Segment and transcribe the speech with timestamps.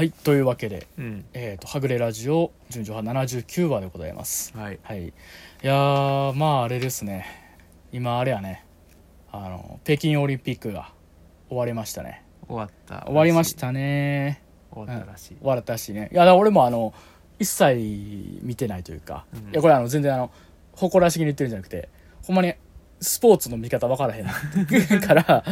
[0.00, 1.26] はいというわけでうん。
[1.34, 4.56] えー、とはぐれラジオ順序派79話でございます。
[4.56, 4.78] はい。
[4.82, 5.08] はい。
[5.08, 5.12] い
[5.60, 7.26] やーまああれですね。
[7.92, 8.64] 今あれやね。
[9.30, 10.90] あの北京オリンピックが
[11.50, 12.24] 終わりましたね。
[12.48, 14.42] 終わった終わりましたね。
[14.72, 15.36] 終わったらしい。
[15.36, 16.08] 終わったしね。
[16.10, 16.94] いや俺もあの
[17.38, 19.40] 一切見てないというか、うん。
[19.50, 20.30] いやこれあの全然あの
[20.72, 21.90] 誇らしげに言ってるんじゃなくて
[22.22, 22.54] ほんまに
[23.02, 25.44] スポーツの見方分からへんから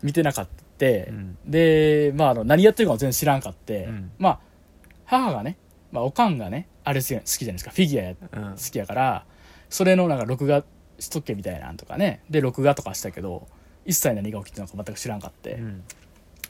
[0.00, 0.62] 見てなかった、
[1.10, 1.38] うん。
[1.46, 4.10] でまああの何やってるかも全然知らんかって、うん。
[4.18, 4.40] まあ
[5.04, 5.56] 母がね、
[5.92, 7.24] まあ、おかんがねあれ好きじゃない
[7.54, 7.70] ですか。
[7.70, 9.24] フィギュア好きやから
[9.70, 10.64] それのなんか録画
[10.98, 12.22] しとけみたいなんとかね。
[12.30, 13.46] で録画とかしたけど
[13.84, 15.84] 一切何が起きてるのか全く知らんかって、うん。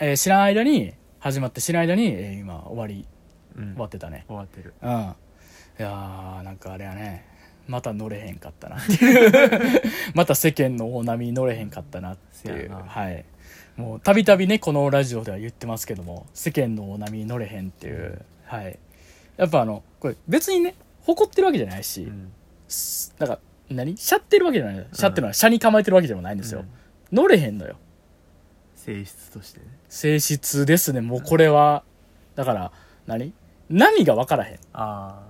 [0.00, 3.06] えー知らん間に始まって知らん間に、えー今終わり
[3.56, 3.72] うん。
[3.72, 4.24] 終わってたね。
[4.28, 4.74] 終わってる。
[4.83, 4.91] うん。
[4.91, 7.27] いやーなんかあれやね。
[7.66, 9.83] また乗れへんかったなっていう。
[10.14, 12.72] また世間の大波に乗れへんかったなっていう。
[12.72, 13.24] はい
[13.76, 18.22] もうたびたびねこのラジオでは言ってますけども世間の大波に乗れへんっていう。
[18.44, 18.78] はい。
[19.36, 22.33] やっぱあのこれ別にね誇ってるわけじゃないし、うん。
[22.68, 23.96] すなんか何？
[23.96, 24.86] しゃってるわけじゃない。
[24.92, 26.68] しゃってるのは車に構えてるわけでもないんですよ、うん。
[27.16, 27.77] 乗れへんのよ。
[28.77, 29.66] 性質としてね。
[29.88, 31.00] 性質ですね。
[31.00, 31.83] もうこれは。
[32.34, 32.72] だから
[33.06, 33.33] 何？
[33.68, 34.58] 波が分からへん。
[34.72, 35.20] あ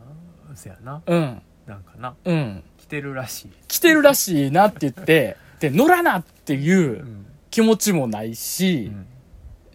[0.52, 1.02] あそやな。
[1.04, 1.42] うん。
[1.66, 2.14] なんかな。
[2.24, 2.62] うん。
[2.78, 7.26] 来てるらしい来てるらしいなって言ってで乗らなっていううん
[7.56, 8.92] 気持ちもないし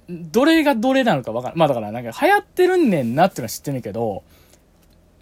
[0.08, 0.32] う、ん。
[0.32, 1.58] どれがどれなのか分からん。
[1.58, 4.24] まあだからなんか流行ってるんねんなっていうのは知ってんねんけど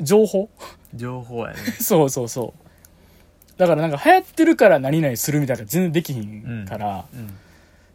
[0.01, 0.49] 情報？
[0.93, 1.59] 情報やね。
[1.79, 3.57] そうそうそう。
[3.57, 7.29] だからなんか流行ってるから何々するみたいな全然できひんから、うん。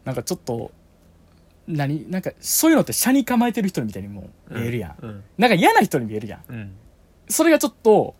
[0.03, 0.71] なんかちょっと
[1.67, 5.23] 何なんかそういうのって車に構えてる人みたいにも見えるやん、うん。
[5.37, 6.41] なんか嫌な人に見えるやん。
[6.49, 6.71] うん。
[7.29, 8.15] それがちょっと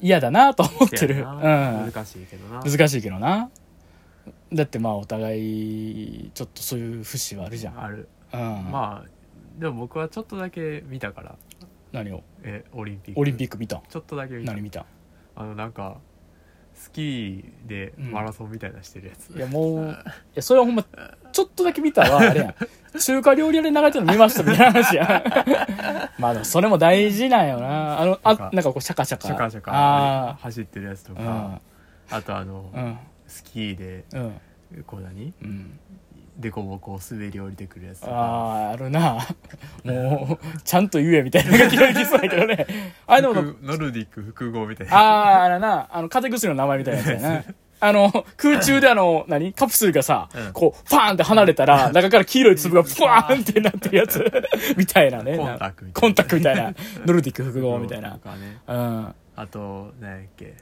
[0.00, 1.16] 嫌だなと思ってる。
[1.16, 1.22] うん。
[1.22, 2.62] な難しいけどな。
[2.62, 3.50] 難しいけどな
[4.52, 7.80] だってまあお互いちょっとそういう節はあるじゃん。
[7.82, 8.08] ある。
[8.32, 8.40] うん。
[8.70, 9.08] まあ
[9.58, 11.36] でも僕はちょっとだけ見たから。
[11.92, 12.22] 何を？
[12.42, 13.20] えオリンピック。
[13.20, 13.76] オリンピック見た？
[13.78, 14.52] んちょっとだけ見た。
[14.52, 14.80] 何見た？
[14.80, 14.84] ん
[15.36, 15.98] あのなんか
[16.74, 19.94] スキーでマラソンみたいなしてるやつ、いやもうい
[20.36, 20.84] やそれはほんま
[21.32, 22.54] ちょっとだけ見たわあれやん。
[23.00, 25.08] 中華料理屋で流れてるの見ましたみたいな話やん。
[26.22, 28.00] まあでもそれも大事なんよな。
[28.00, 29.26] あのあなんかこうシャカシャカ。
[29.26, 31.60] シャカシャカあ走ってるやつとあか、
[32.10, 34.20] あとあの、うんスキーでうん。
[34.22, 34.40] うん
[34.86, 35.32] こう何？
[35.42, 35.78] うん。
[36.36, 39.26] でこぼこ滑り降りてくるやつあああるな。
[39.82, 42.66] もうちゃんと言えみたいな感じができそうやけどね。
[43.08, 44.94] あれでも複ノルディック複合みたいな。
[44.96, 47.44] ああ、あれな、あの、風邪薬の名前みたいなやつやな。
[47.80, 49.52] あの、空中であの、何？
[49.52, 50.52] カプセルがさ、うん。
[50.52, 54.24] こう、ファーンって離れたら、中から黄色い粒がフワーンってなってるやつ、
[54.76, 55.38] みたいなね。
[55.38, 56.00] コンタクみたいな。
[56.00, 56.74] コンタクみたいな。
[57.06, 58.10] ノルディック複合みたいな。
[58.10, 58.18] ね。
[58.68, 59.14] うん。
[59.34, 60.54] あと何やっけ？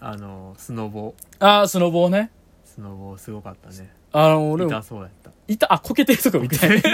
[0.00, 2.30] あのスノボああ、スノボーね。
[2.64, 6.90] スノボすごかったねあの、俺も痛、そうやったいた、あ、こけてるとこみたいな。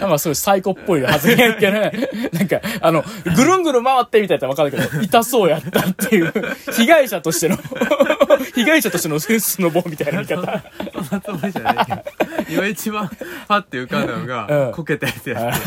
[0.00, 1.92] なんかそういうサイコっぽい発言やっけね。
[2.32, 3.04] なんか、あの、
[3.36, 6.32] ぐるんぐるん回ってみたいなわかるけど、痛そうやったっていう、
[6.72, 7.58] 被害者としての、
[8.54, 10.62] 被害者としてのスノボみたいな見方。
[11.04, 12.02] そんなつもりじゃないけど
[12.48, 13.10] 今一番
[13.46, 15.60] パッて浮かんだのが、うんこけたやつやっ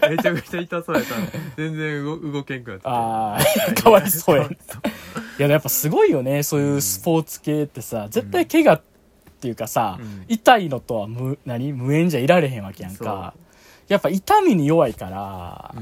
[0.00, 1.26] てめちゃくちゃ痛そうやったの
[1.56, 4.44] 全然動動けんくなったああ、かわいそうや。
[4.44, 4.48] い
[5.38, 8.80] や、やっぱすごいよね、そういうスポーツ系ってさ、絶対怪我
[9.38, 10.24] っていうかさ、うん。
[10.26, 11.72] 痛いのとは無、何？
[11.72, 13.34] 無縁じゃいられへんわけやんか。
[13.86, 15.74] やっぱ痛みに弱いから、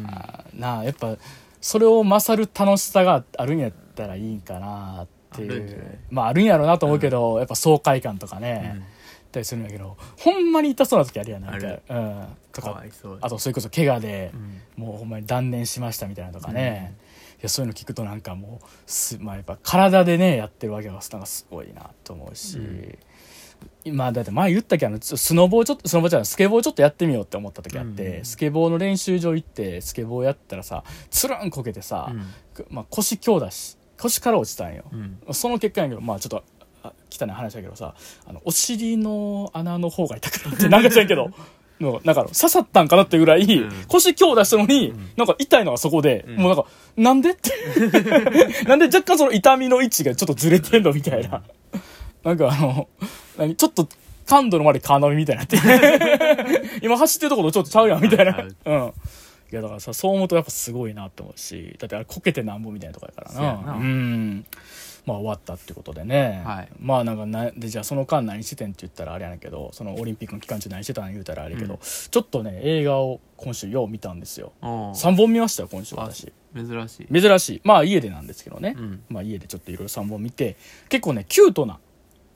[0.55, 1.17] なあ、やっぱ、
[1.61, 5.99] それを勝る楽しさがあるんやったらいいんかなっていう。
[6.11, 8.87] まああるんやろうなと思うけど、やっぱ爽快感とかね、
[9.33, 11.67] たりするんやけど、ほんまに痛そうな時あるやん、なんか。
[11.67, 12.27] うん。
[12.53, 12.83] とか
[13.21, 14.31] あとそれこそ怪我で、
[14.77, 14.85] うん。
[14.85, 16.95] もうほんまに断念しましたみたいなとかね、
[17.39, 22.59] いやそういうの聞くとなんかもうす、まあ、やっぱ体でねやってるわけがなんかすごいなと思うし、
[23.85, 28.25] 今だって前言ったけどスノボーちょっとスノボーじゃないスケボーちょっとやってみようって思った時あって、うん。
[28.25, 32.13] スケボーの練習場行ってスケボーやったらさつるんこけてさ、
[32.69, 35.35] まあ、腰強打し腰から落ちたんよ、うん。
[35.35, 36.45] その結果やけどまあちょっと
[36.83, 37.95] あ汚い話だけどさ
[38.27, 41.31] あのお尻の穴の方が痛くなってなんか知らんけど
[41.81, 43.85] のなんか刺さったんかなってぐらい、うん。
[43.89, 45.11] 腰強打したのに、ん。
[45.17, 46.37] なんか痛いのがそこで、うん。
[46.37, 46.67] もうなんか
[46.97, 47.53] なんでって？
[48.65, 50.93] なんで若干その痛みの位置がちょっとずれてんの？
[50.95, 51.43] みたいな、
[52.27, 52.89] なんかあの
[53.39, 53.89] 何ちょっと
[54.27, 55.57] 感度の悪いカーナビみたいになって
[56.83, 58.45] 今走ってるところちょっとちゃうやんみたいな。
[58.65, 58.93] うん。
[59.53, 63.75] いやだからさそう思うとやっぱすごいなって思うしだってあれこけてなんぼみたいなとこやからそうやな。
[63.75, 64.45] うん。
[65.07, 66.69] まあ終わったってことでね、はい。
[66.81, 71.81] まあなんかなでじゃあその間何しててんって言ったらあれやねんけどそのオリンピックの期間中何してたん言うたらあれやけど、うん。
[71.81, 74.53] ちょっとね映画を今週よう見たんですよ。
[74.63, 74.91] おう。
[74.95, 76.33] 3本見ましたよ今週あ私。
[76.57, 77.23] 珍しい。
[77.23, 77.61] 珍しい。
[77.63, 79.03] まあ家でなんですけどね、うん。
[79.09, 80.57] まあ家でちょっといろいろ3本見て
[80.89, 81.79] 結構ねキュートな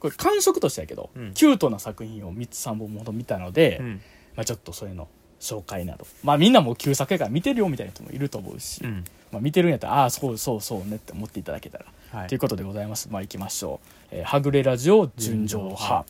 [0.00, 4.00] これ感触としてやけど、うんキュートな作品を3つ3本ほど見たので、うん
[4.35, 5.08] まあ、ちょっとそういうの
[5.38, 13.08] 紹介などまあみんなもう旧作やから見てるよみたいな人もいると思うし、うんまあ、見てるんやったらああそうそうそうねって思っていただけたらはいということでございます。
[13.11, 13.88] まあ行きましょう。
[14.11, 16.05] えーはぐれラジオ純情派。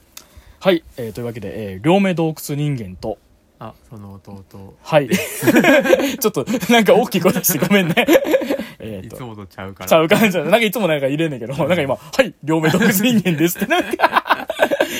[0.61, 3.19] はい、えーというわけで、えー両目洞窟人間と、
[3.59, 5.09] あその弟はい。
[6.19, 7.95] ちょっと、なんか大きい声出してごめんね。
[8.81, 9.89] えっと、いつもとちゃうから。
[9.89, 14.49] ちゃう感じだなんかいつもなんか入れんねんけど、なんか今、はい、両目洞窟人間ですって、なんか、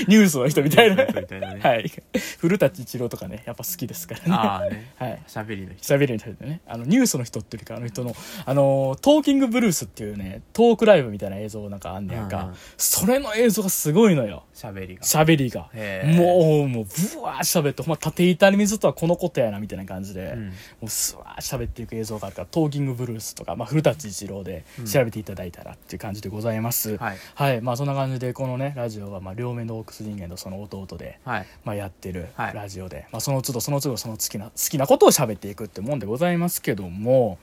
[0.09, 1.05] ニュースの人みたいな。
[1.05, 1.91] みたいなねはい。
[2.39, 4.27] 古舘一郎とかね、やっぱ好きですからね。
[4.31, 5.23] ああねはい。
[5.27, 8.15] 喋りの人喋る人でね、あの、ニュースの人っていうか、あの人の、
[8.45, 14.45] あの、トーキングブルースっていうね、トークライブみたいな映像なんかあんねやんかそれの映像がすごいのよ。
[14.55, 15.71] 喋りが喋りが。
[16.15, 20.53] もう、もう、ぶわー喋って、ほんま、縦板に水とはこのことやな、みたいな感じで、うんも
[20.85, 26.97] う、すわー喋っていく映像があるから、トーキングブルースとか、まあ、古舘一郎でうん調べていただいたらっていう感じでございます。
[26.97, 27.61] はいはい。
[27.61, 31.47] まあ、そんな感じで、このね、ラジオは、まあ、両面のオークス人間とその弟で、はい。
[31.65, 32.55] まあ、やってるはい。
[32.55, 37.39] ラジオで、まあ、その都度その都度その好きな好きなことを喋っていくってもんでございますけども、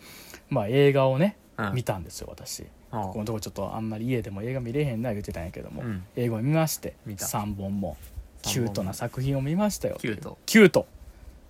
[0.49, 1.73] まあ、映画をね、うん。
[1.73, 2.65] 見たんですよ私。
[2.91, 6.03] あこのとこちょっとあんまり家でも映画見れへんな言ってたんやけども、うん。
[6.15, 7.25] 映画を見まして見た。
[7.25, 7.97] 3本も三本も。
[8.43, 9.97] キュートな作品を見ましたよ。
[9.99, 10.37] キュート。
[10.45, 10.85] キュート。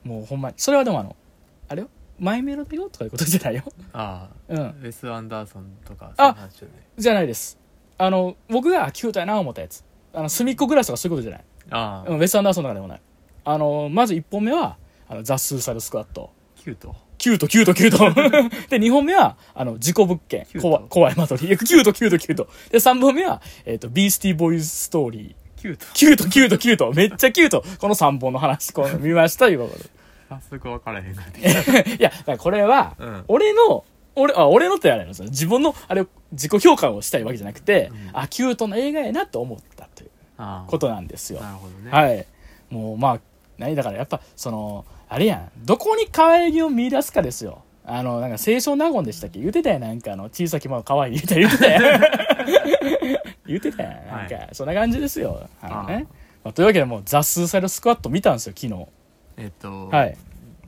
[0.03, 1.15] もうほんまにそれはでもあの
[1.67, 1.89] あれよ？
[2.17, 3.63] マイメロだよとかいうことじゃないよ？
[3.93, 4.53] ああ。
[4.53, 4.59] うん。
[4.59, 6.73] ウェス・アンダーソンとかあそういう話よね。
[6.97, 7.59] じゃないです。
[7.99, 9.83] あの僕がキュートやな思ったやつ
[10.17, 11.43] あのすみっコぐらしとかそういうことじゃない？
[11.69, 13.01] ああうんウェス・アンダーソンとかでもない
[13.45, 14.77] あのまず1本目は
[15.07, 17.97] あのザ・スーサイド・スクワッドキュートキュート、キュート、キュート。
[18.69, 20.45] で、2本目は、あの、事故物件。
[20.61, 21.57] 怖い、怖い間取り。
[21.57, 22.47] キュート、キュート、キュート。
[22.69, 25.59] で、3本目は、えっ、と、ビースティーボーイズストーリー。
[25.59, 26.93] キュートキュート、キュート、キュート。
[26.93, 27.63] めっちゃキュート。
[27.79, 29.79] この3本の話、こう見ました、いうこと
[30.29, 31.95] 早速分からへんなってで。
[31.99, 33.83] いや、だからこれは、うん俺の、
[34.15, 35.25] 俺、あ、俺のってあれなんですよ。
[35.25, 39.76] 自分の、あれ、自己評価をしたいわけじゃなくて、うんあ、キュートな映画やなと思ったというああ
[40.67, 41.41] ことなんですよ。
[41.41, 42.25] なるほどねはい。
[42.69, 43.19] もう、まあ、
[43.57, 45.51] 何だからやっぱ、その、あれやん。
[45.65, 47.61] どこに可愛げを見出すかですよ。
[47.85, 49.39] あの、なんか、清少納言でしたっけ？
[49.39, 49.81] 言ってたやん。
[49.81, 52.01] なんか、あの、小さきま可愛い言ってた 言ってたやん。
[53.47, 53.93] 言ってたやん。
[54.07, 55.47] なんか、はそんな感じですよ。
[55.61, 56.07] あのあね。
[56.43, 58.85] まあ、というわけで、もう、ザ・スーサイド・スクワット見たんですよ、昨日。
[59.37, 60.17] えっとはい。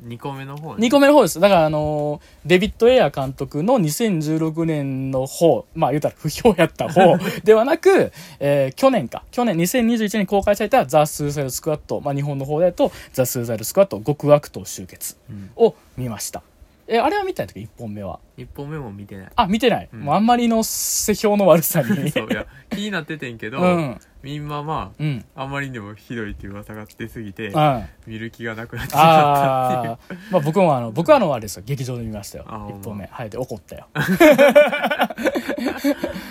[0.09, 1.39] 2個目の方ね2個目の方です。
[1.39, 9.23] だから、あのーデビッド・エア監督の2016年の方、まあ言うたら不評やった方 ではなく、えー去年か。
[9.31, 16.41] 去年2021年に公開されたザ・スーサイド・スクワット、まあ日本の方だと、ザ・スーサイド・スクワット極悪党集結うんを見ました。
[16.91, 18.19] えーあれは見たんだけど、1本目は。
[18.37, 19.89] 1本目も見てないあ、見てない。
[19.93, 21.87] うんもうあんまりの世評の悪さに。
[22.09, 23.99] そういや気になっててんけど、うん。
[24.23, 25.23] みんなまうん。
[25.35, 27.85] あまりにもひどいっていう噂が出すぎてうん。
[28.07, 29.97] 見る気がなくなってしまったっていうああ、
[30.31, 32.45] まあ僕もあの、 僕はあの、あれですよ、劇場で見ましたよ。
[32.47, 33.05] あほんま一本目。
[33.05, 33.87] はい、で怒ったよ。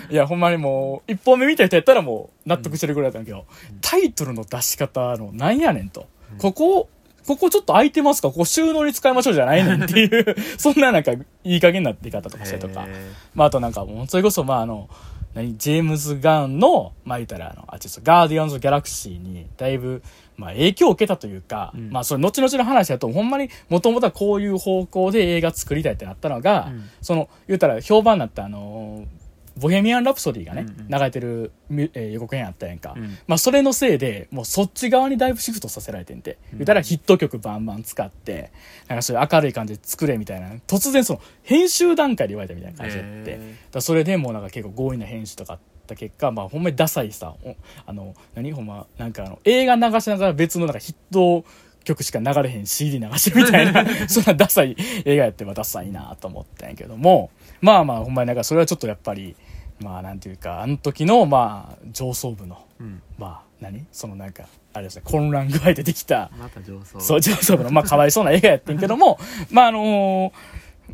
[0.09, 3.45] いや、ほんまにもう、一本目見た人やったらもう、納得してるぐらいだったんだけど、
[3.81, 6.01] タイトルの出し方の、なんやねんと。
[6.01, 6.89] うんここ、
[7.29, 8.29] ここちょっと空いてますか？
[8.29, 12.85] ここ収納に使いましょうじゃないねんっていう、 そんななんか、いい加減なって方とかしてとか。
[12.87, 14.89] へまあ、あとなんかもう、それこそ、まあ、あの、
[15.35, 20.01] 何、ジェームズ・ガンの、まあ、言ったら、あの、あ、ちょっと、ガーディアンズ・ギャラクシーに、だいぶ、
[20.37, 21.91] まあ、影響を受けたというか、うん。
[21.91, 29.19] まあ、それ、後々の話だと、ほんまに、もともとはこういう方向で映画作りたいってなったのが、うんその、言ったら、評判になった、あのー
[29.59, 30.87] ボヘミアン・ラプソディがね、うんうん。
[30.87, 32.93] 流れてる、みえー予告編あったやんか。
[32.95, 33.17] うん。
[33.27, 36.37] まあ、それのせいで、もうそっち側にだいぶシフトさせられてんて。
[36.51, 36.57] うん。
[36.59, 38.51] 言ったらヒット曲バンバン使って、
[38.87, 43.31] なんかそういう明るい感じで作れみたいな、突然その、編集段階で言われたみたいな感じでって。
[43.31, 47.55] へだそれでもうなんか結構強引な編集とかあった結果、まあ、ほんまにダサいさ、お
[47.85, 48.51] あの、何？
[48.51, 51.45] ほんま、なんかあの、映画流しながら別のなんかヒット
[51.83, 57.31] 曲しか流れへん CD 流しみたいな、 そんなダサい映画やってはダサいなと思ったんやけども、
[57.61, 59.35] まあまあ、ほんまになんかそれはちょっとやっぱり、
[59.79, 63.01] まあなんていうか、あの時の、まあ、上層部の、うん。
[63.17, 63.85] まあ、何？
[63.91, 64.43] そのなんか、
[64.73, 66.99] あれですね、混乱具合でできた、また上層。
[66.99, 69.19] そう、上層部の、まあ、かわいそうな映画やってんけども、
[69.51, 70.31] まあ、あのー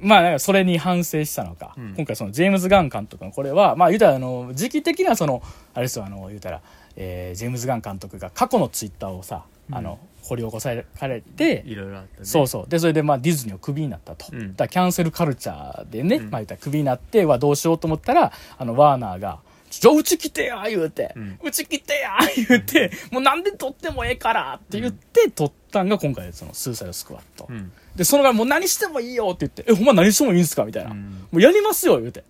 [0.01, 1.93] まあ、なんかそれに反省したのか、うん。
[1.95, 5.41] 今回そのジェームズ・ガン監督のこれは、まあ、言うたら、あの、時期的なその、
[5.73, 6.61] あれですよ、あの、言うたら、
[6.95, 10.83] えージェームズ・ガン監督が過去のツイッターをさ、あの、掘り起こされ
[11.21, 12.69] て、いろいろあったねそうそう。
[12.69, 14.25] で、それでまあディズニーをクビになったと。
[14.31, 19.39] うんだからキャンセルカルチャーでね、うんまあ言ったらクビになってはどうしようと思ったら、あの、ワーナーが、
[19.69, 22.17] ちょ、うち来てや言うて、ううんち来てや
[22.47, 27.47] 言うて、もうなんで撮ってもええからって言って撮ったんが今回そのスーサイドスクワット。
[27.49, 30.91] うんで、そのがもう何してもいいよって言って、え、ほんま何してもいいんですかみたいな。
[30.91, 32.23] うんもうやりますよ言うて。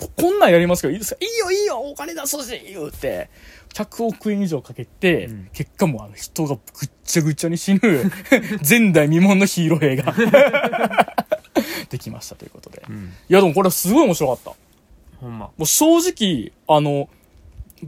[0.00, 1.18] ここんなんやりますけどいいですか？
[1.20, 3.28] いいよいいよお金出そうし言うて、
[3.74, 7.80] 100億円以上かけて、うん結果もうあの人がぐっちゃぐちゃに死ぬ
[8.68, 10.14] 前代未聞のヒーロー映画
[11.90, 12.82] できましたということで。
[12.88, 14.52] うんいやでもこれすごい面白かった。
[15.20, 17.08] ほんまもう正直、あの、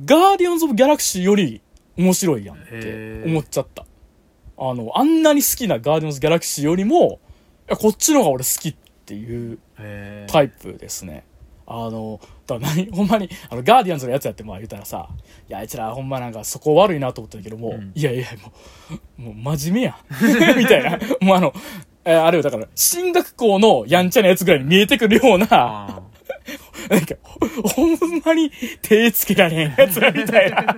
[0.04, 1.61] ガーディアンズ・オブ・ギャラクシーより
[1.97, 3.87] 面白いやんって思っちゃった。
[4.59, 7.21] あの、あんなに好きなガーディアンズ・ギャラクシーよりも、
[7.69, 8.75] いやこっちの方が俺好きっ
[9.07, 9.59] ていう
[10.26, 11.25] タイプですね。
[11.75, 15.09] あの、だから何、 ほんまに、あの、ガーディアンズのやつやってまあ言ったらさ、
[15.49, 18.52] いや、あいつらほんまなんかそこ悪いなと思ったけども、うんいやいや、も
[19.19, 19.95] う、もう真面目やん。
[20.59, 20.99] みたいな。
[21.21, 21.55] もうあの、
[22.05, 26.02] えーあれよ、だから、進学校のやんちゃなやつぐらいに見えてくるような、あ
[26.91, 28.50] なんか、ほほんまに
[28.83, 30.76] 手つけられへんやつらみたいな。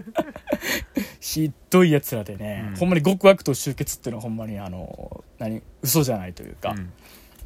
[1.21, 6.71] ひどいやつらでね、うんほんまに極悪と集結っていうのはほんまにあの、何、嘘じゃないというか。
[6.71, 6.93] ーうん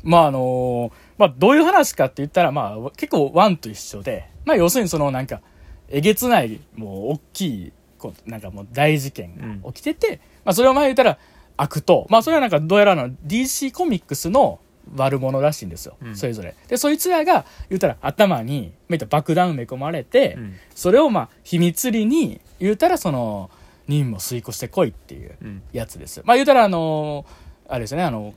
[0.05, 5.41] まああのまあどういう話かって言ったら、まあ結構ワンと一緒で、まあ要するにそのなんか、
[5.89, 11.19] えげつない、もう大きい、こうなんかもう大事件が起きてて、まあそれを前言ったら
[11.57, 14.61] 悪と、まあそれはなんかどうやらあの DC コミックスの
[14.97, 16.17] 悪者らしいんですよ、うん。
[16.17, 16.55] それぞれ。
[16.69, 20.57] で、そいつらが言ったら頭に、まあ言ったら爆弾埋め込まれて、うん。
[20.75, 23.51] それをまあ秘密裏に言うたらその
[23.89, 25.63] 任務を遂行してこいっていううん。
[25.73, 26.23] やつです。
[26.25, 27.27] まあ言うたらあの
[27.69, 28.35] あれですよねあの、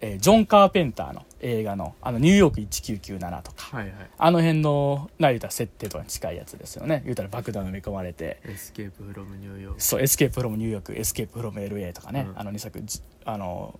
[0.00, 3.76] えージョン・カーペンターの映画のあのニューヨーク1997とか。
[3.76, 3.94] はいはい。
[4.16, 7.02] あの辺のな言うたら設定とかに近いやつですよね。
[7.04, 8.40] 言うたら爆弾埋め込まれて。
[8.44, 9.82] Escape from New York。
[9.82, 12.40] そう Escape from New York、Escape from LA とかね、うん。
[12.40, 13.78] あの2作じあの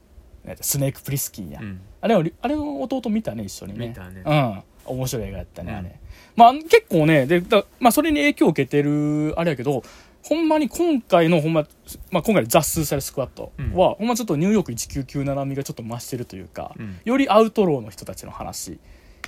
[0.61, 1.81] スネーク・プリスキンや、うん。
[2.01, 3.89] あれをあれの弟見たね一緒にね。
[3.89, 4.23] 見たね。
[4.25, 4.63] うん。
[4.85, 5.79] 面白い映画やったね、うん。
[5.79, 6.01] あれ。
[6.37, 9.83] まあ結構ねでだ、まあ、それに影響を受けてるあれやけど
[10.29, 11.67] ほんまに今回のほんま、
[12.11, 16.99] まあ、今回の「ザ・スーサイド・スクワットは、ほんまちょっとニューヨーク1997味がちょっと増してるというか、うん。
[17.05, 18.81] よりアウトローの人たちの話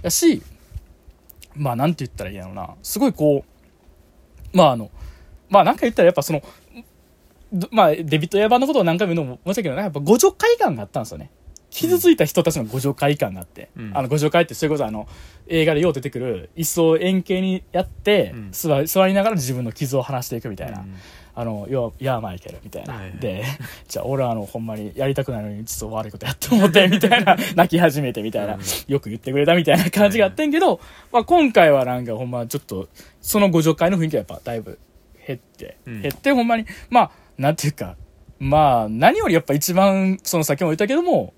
[0.03, 0.43] やし
[1.55, 2.75] まあなんて言ったらいいんやろうな。
[2.83, 3.45] すごいこ
[4.53, 4.91] うまああの
[5.49, 6.43] まあなんか言ったらやっぱその
[7.53, 11.31] どまあデビット・エアバーのことを何回も言うのも申し訳ないけどやっぱ互助会感があったんですよね
[11.71, 13.91] 傷ついた人たちの互助会感があって、うん。
[13.95, 15.09] あの互助会ってそれこそあの
[15.49, 18.49] 映画でよう出てくる椅子を円形にやって、うん。
[18.53, 20.95] 座り座りながら自分の傷を話していくみたいな、うん。
[21.39, 22.95] あの、要は、いや、マイケル、みたいな。
[22.95, 23.45] はいはいで、
[23.87, 28.61] じゃあ、俺はあの、ほんまにやりたくないのに、ちょっと悪いことやって思って、みたいな、泣き始めて、みたいな、うん。
[28.89, 30.81] よく言ってくれたみたいな感じがあってんけど、
[31.13, 32.89] まあ、今回はなんか、ほんま、ちょっと、
[33.21, 34.81] そのご助会の雰囲気がやっぱ、だいぶ
[35.29, 36.03] 減って、うん。
[36.03, 37.95] 減って、ほんまに、まあ、なんていうか、
[38.41, 41.35] まあ、何よりやっぱ一番、その先も言ったけども、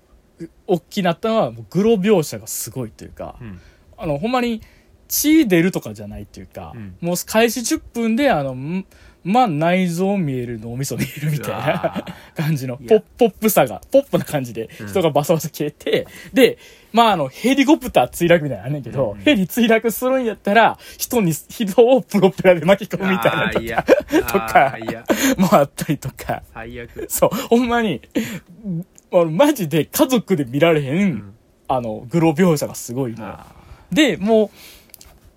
[0.67, 3.59] 大きなったのは、もうグロ描写がすごいというか、うん。
[3.97, 4.61] あの、ほんまに、
[5.07, 6.95] 血出るとかじゃないっていうか、うん。
[7.01, 8.85] もう開始10分で、あの、ん
[9.23, 12.05] まあ、内臓見える脳みそ見えるみたいな
[12.35, 14.87] 感じの、ポッポップさが、ポップな感じでうん。
[14.87, 16.57] 人がバサバサ消えて、で、
[16.91, 19.19] まあ、あの、ヘリコプター墜落みたいなのあんねんけど、うん。
[19.21, 23.83] ヘリ墜落するんやったら、人に、人をプロペラで巻き込むみたいなとか、
[24.31, 24.77] とか
[25.37, 27.05] もあったりとか、最悪。
[27.09, 28.01] そう、ほんまに、
[29.11, 31.33] あのマジで家族で見られへん、ん。
[31.67, 33.39] あの、グロ描写がすごいの
[33.91, 34.51] で、も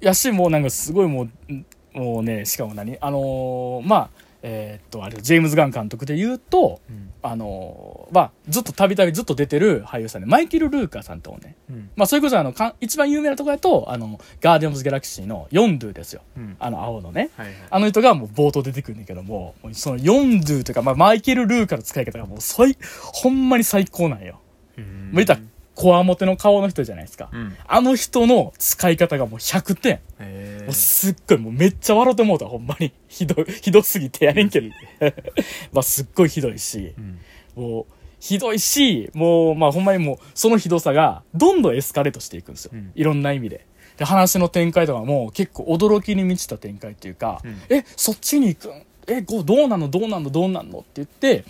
[0.01, 2.99] う、やし、もうなんかすごいもう、んもうね、しかも何？
[3.01, 16.21] あのーまあ、えーっと、あれ、ジェームズ・ガン監督で言うと、ーうんあのーまあ、ずっとたびたびずっと出てる俳優さんで、マイケル・ルーカーさんとね、うんまあ、それこそあの、かん一番有名なところだと、あの、ガーディアンズ・ギャラクシーのヨンドゥですよ。
[16.37, 17.31] うんあの、青のね。
[17.37, 22.77] はいはいあの人がもう冒頭出てくるんだけども、そのヨンドゥというか、まあ、マイケル・ルーカーの使い方がもう最、
[23.15, 24.41] ほんまに最高なんよ。
[24.77, 25.41] うんたら、
[25.75, 27.31] こわもての顔の人じゃないですか。
[27.33, 30.01] うんあの人の使い方がもう100点。
[30.21, 32.93] へもうすっごい、もうめっちゃ笑ってもうた、ほんまに。
[33.09, 34.69] ひどい、ひどすぎてやねんけど。
[35.73, 37.19] まあすっごいひどいしう、ん
[37.57, 37.87] もう、
[38.21, 42.71] ひどいし、もう、まあほんまにもう、そのひどさが、どんどんエスカレートしていくんですよ。
[42.75, 43.67] うんいろんな意味で。
[43.97, 48.83] で、話の展開とかも結構驚きに満ちた展開っていうか、うんえ、そっちに行くん？
[49.07, 49.89] え、こうどうなんの？
[49.89, 50.31] どうなんの？
[50.31, 50.79] どうなんの？
[50.79, 51.45] って言って、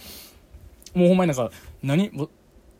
[0.94, 1.50] もうほんまになんか、
[1.82, 2.10] 何？
[2.10, 2.24] も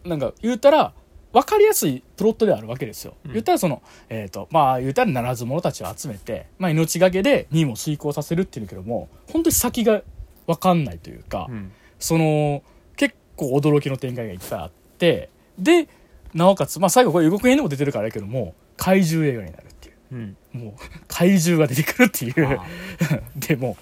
[0.05, 0.93] うなんか言うたら、
[1.35, 3.15] 分かりやすいプロットであるわけですよ。
[3.27, 3.33] うん。
[3.33, 10.03] 言ったらその、えっ、と、まあ言うたらならず者たちを集めて、まあ命がけで任務を遂行させるっていうけども、本当に先が
[10.47, 11.73] 分かんないというか、うん。
[11.99, 12.63] その
[12.97, 15.89] 結構驚きの展開がいっぱいあってで
[16.35, 19.95] なおかつ、まあ、最後これ予告編でも出てるからやけども怪獣映画になるっていう。
[20.13, 20.37] うん。
[20.53, 20.73] もう
[21.07, 22.59] 怪獣が出てくるっていう。
[22.59, 22.67] あ
[23.37, 23.77] でも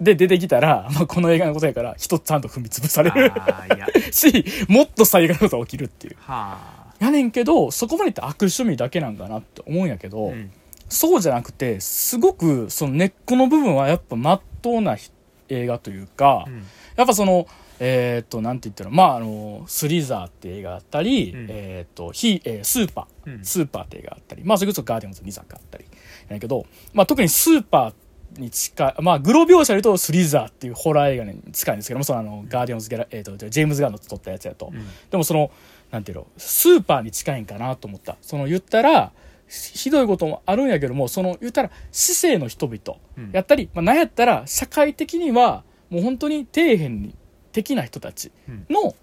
[0.00, 3.32] うで出てきたら、まあ、この映画のことやから人ちゃんと踏み潰される。
[4.12, 6.16] しもっと最悪なことが起きるっていう。
[6.18, 10.50] はあやねんけどそこまでいって悪趣味だけなんかなって思うんやけど、うん。
[10.88, 15.10] そうじゃなくてすごくその根っこの部分はやっぱまっとうなひ
[15.48, 16.64] 映画というか、うん。
[16.96, 17.46] やっぱその、
[17.80, 21.46] えーっと、なんて言ったら、まあ、あの、スリザーって映画あったり、うん。
[21.50, 23.44] えーっと、ヒえースーパー、うん。
[23.44, 25.84] スーパーって映画あったり、まあ、それこそガーディアンズ2作あったり、
[26.28, 34.70] やけど、まあ、特にスーパーに近い、まあ、グロ描写で言うとスリザーっていうホラー映画に近いんですけども、そのあの、ガーディアンズギャラ、えーっと、ジェームズ・ガンの撮ったやつやと。
[34.72, 34.86] うん。
[35.10, 35.50] でもその、
[35.92, 38.16] なんていうの、スーパーに近いんかなと思った。
[38.20, 39.12] その言ったら、
[39.46, 42.98] ひひどいこともあるんやけども、その言ったら、市政の人々。
[43.16, 43.30] うん。
[43.32, 47.14] やったり、まあ、なんやったら、社会的には、もう本当に底辺に
[47.52, 48.66] 的な人たちうん。
[48.70, 48.94] の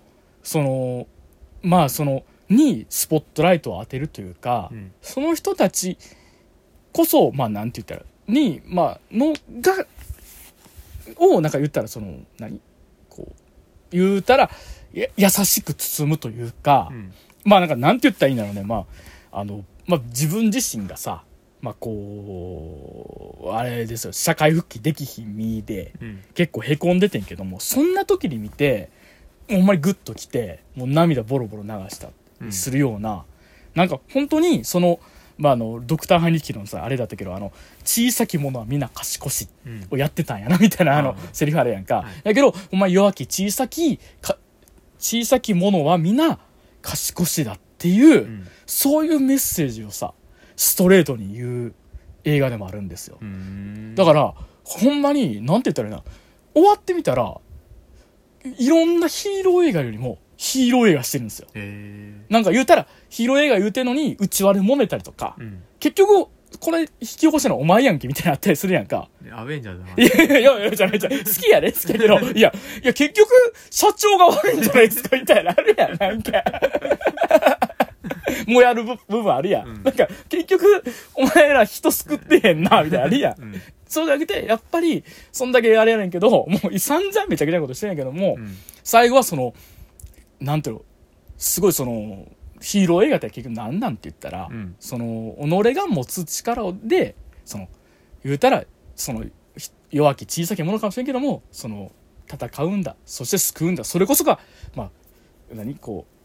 [0.44, 1.08] その
[1.62, 4.92] まあそのにスポットライトを当てるというか、うん。
[5.02, 5.98] その人たち
[6.92, 9.86] こそまあなんて言ったらにまあのが
[11.18, 12.60] をなんか言ったらその何
[13.08, 13.36] こう
[13.92, 14.50] 言うたらや
[14.94, 17.14] 優しく包むというか、うん。
[17.46, 18.64] まあなんかなんて言ったらいいんだろうね。
[18.64, 18.86] ま
[19.32, 21.24] ああの、まあ、自分自身がさ
[21.62, 24.14] まあこうあれですよ。
[24.14, 26.24] 社会復帰できひん身でうん。
[26.34, 28.90] 結構へこんでてんけどもそんな時に見て
[29.50, 32.10] ほんまにグッときてもう涙ボロボロ流した
[32.42, 33.26] りするような、
[33.76, 35.00] なんか本当にその,、
[35.38, 37.52] まあ、あのドクター・ハニキのさあれだったけどあの
[37.84, 39.88] 小さきものは皆賢しうん。
[39.92, 42.06] をやってたんやなみたいなあのうんセリフあるやんか、はい。
[42.24, 44.38] だけどお前弱き小さきか
[45.00, 46.40] 小さきものは皆
[46.82, 48.48] 賢しだっていう、うん。
[48.66, 50.14] そういうメッセージをさ
[50.56, 51.74] ストレートに言う
[52.26, 53.96] 映画でもあるんですよ、うん。
[53.96, 56.04] だからほんまになんて言ったらいいな。
[56.54, 57.40] 終わってみたら
[58.44, 61.48] いろんなヒーロー映画よりもヒーロー映画してるんですよ。
[61.54, 65.64] へなんか言うたらヒーロー映画言うてんのに内輪で揉めたりとか、えうん。
[65.80, 66.28] 結局
[66.60, 69.08] これ引き起こしたのお前やんけみたいなのあったりするやんか。
[69.22, 71.20] でアベンジャーズのい話やいやいやいや、じゃないじゃない。
[71.20, 72.54] 好きやね、好きやけど、 いや、
[72.84, 73.30] いや、結局、
[73.70, 76.44] 社長が悪いんじゃないですか、みたいな、あるやん、なんか。
[78.48, 79.68] もうやる部部分あるやん。
[79.68, 79.84] うん。
[79.84, 83.42] なんか、結局、お前ら人救ってへんな、みたいな、あるやん。
[83.42, 83.62] うん。
[83.88, 88.58] そうじゃなくて、やっぱり、そんだけあれやねんけど、もう散々めちゃくちゃなことしてんやけども、うん。
[88.84, 89.54] 最後はその、
[90.40, 90.82] なんていうの、
[91.38, 92.28] すごいその、
[92.62, 97.68] ヒーロー映画って結局何なんて言ったら、うんその、己が持つ力で、その、
[98.24, 98.64] 言うたら、
[98.96, 99.24] その、
[99.58, 101.92] ひ弱き小さきものかもしれんけども、その、
[102.32, 102.96] 戦うんだ。
[103.06, 103.84] そして救うんだ。
[103.84, 104.40] それこそが、
[104.76, 104.90] まあ、
[105.54, 106.20] 何こう、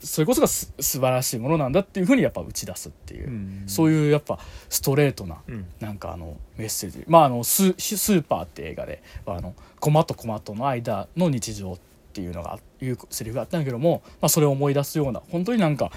[0.00, 11.78] それこそがす素晴らしいものなんだっていうふうにやっぱ打ち出すっていう、うんそういうやっぱストレートなうんなんかあのメッセージまああのススーパーって映画であのコマとコマとの間の日常
[12.18, 15.92] っていうのがいうセリフがあったんだけども、まあ、それを思い出すような本当になんか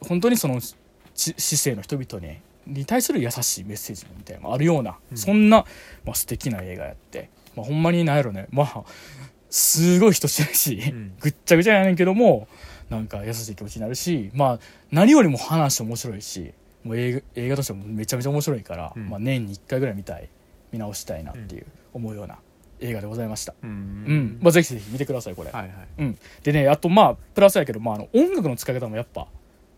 [0.00, 5.18] 本当にそのち市政の人々にに対する優しいメッセージみたいなのがあるような、うん。
[5.18, 5.64] そんな、
[6.04, 8.46] まあ、素敵な映画やって、まあ、ほんまになんやろね。
[8.50, 8.84] まあ
[9.50, 11.12] すごい人知らいし、ん。
[11.20, 12.48] ぐっちゃぐちゃやねんけども
[12.88, 14.58] なんか優しい気持ちになるしまあ
[14.90, 16.54] 何よりも話面白いし
[16.84, 19.10] もう映画映画としてもめちゃめちゃ面白いから、うん。
[19.10, 20.30] まあ、年に1回ぐらい見たい。
[20.72, 22.38] 見直したいなっていう思うような
[22.80, 23.72] 映画でございました、ううん。
[23.72, 25.72] んまあ、ぜひぜひ見てくださいこれ、はいはい。
[25.98, 29.26] うん、でねあとまあプラスやけど、まあ、あの音楽の使い方もやっぱ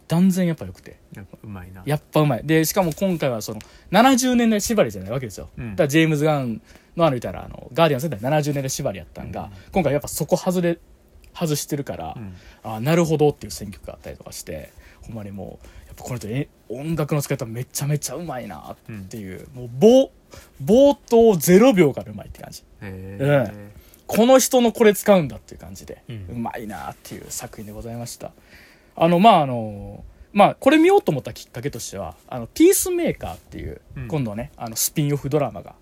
[0.08, 0.98] 断然やっぱ良くて。
[1.14, 1.82] やっぱうまいな。
[1.86, 2.42] やっぱうまい。
[2.44, 3.60] でしかも今回はその
[3.92, 5.70] 70年代縛りじゃないわけですよ、うん。
[5.70, 6.60] だからジェームズ・ガン
[6.96, 9.50] のあの言ったらあのガーディアン世代70年代縛りやったんが、うん。
[9.72, 10.78] 今回やっぱそこ外れ
[11.34, 12.34] 外してるから、うん。
[12.62, 15.66] あなるほどっていう選曲があったりとかしてほんまにもう
[15.98, 20.10] この人え音楽の使い方めちゃめちゃうまいなっていう、もう冒
[20.64, 22.62] 冒頭0秒からうまいって感じ。
[22.80, 23.72] へえ
[24.06, 26.26] この人のこれ使うんだっていう感じで、うん。
[26.30, 28.32] うまいなっていう作品でございました。
[28.94, 34.08] あのまああのまあこれ見ようと思ったきっかけとしてはあのピースメーカーっていう、うん。
[34.08, 35.74] 今度ねあのスピンオフドラマが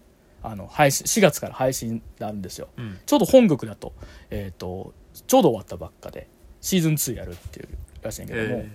[0.42, 2.68] あの配信4月から配信になるんですよ。
[2.76, 2.98] うん。
[3.04, 3.92] ちょうど本国だと,、
[4.30, 4.94] えー、と
[5.26, 6.28] ちょうど終わったばっかで
[6.60, 7.68] シーズン2やるっていう
[8.02, 8.68] らしいんやけども、え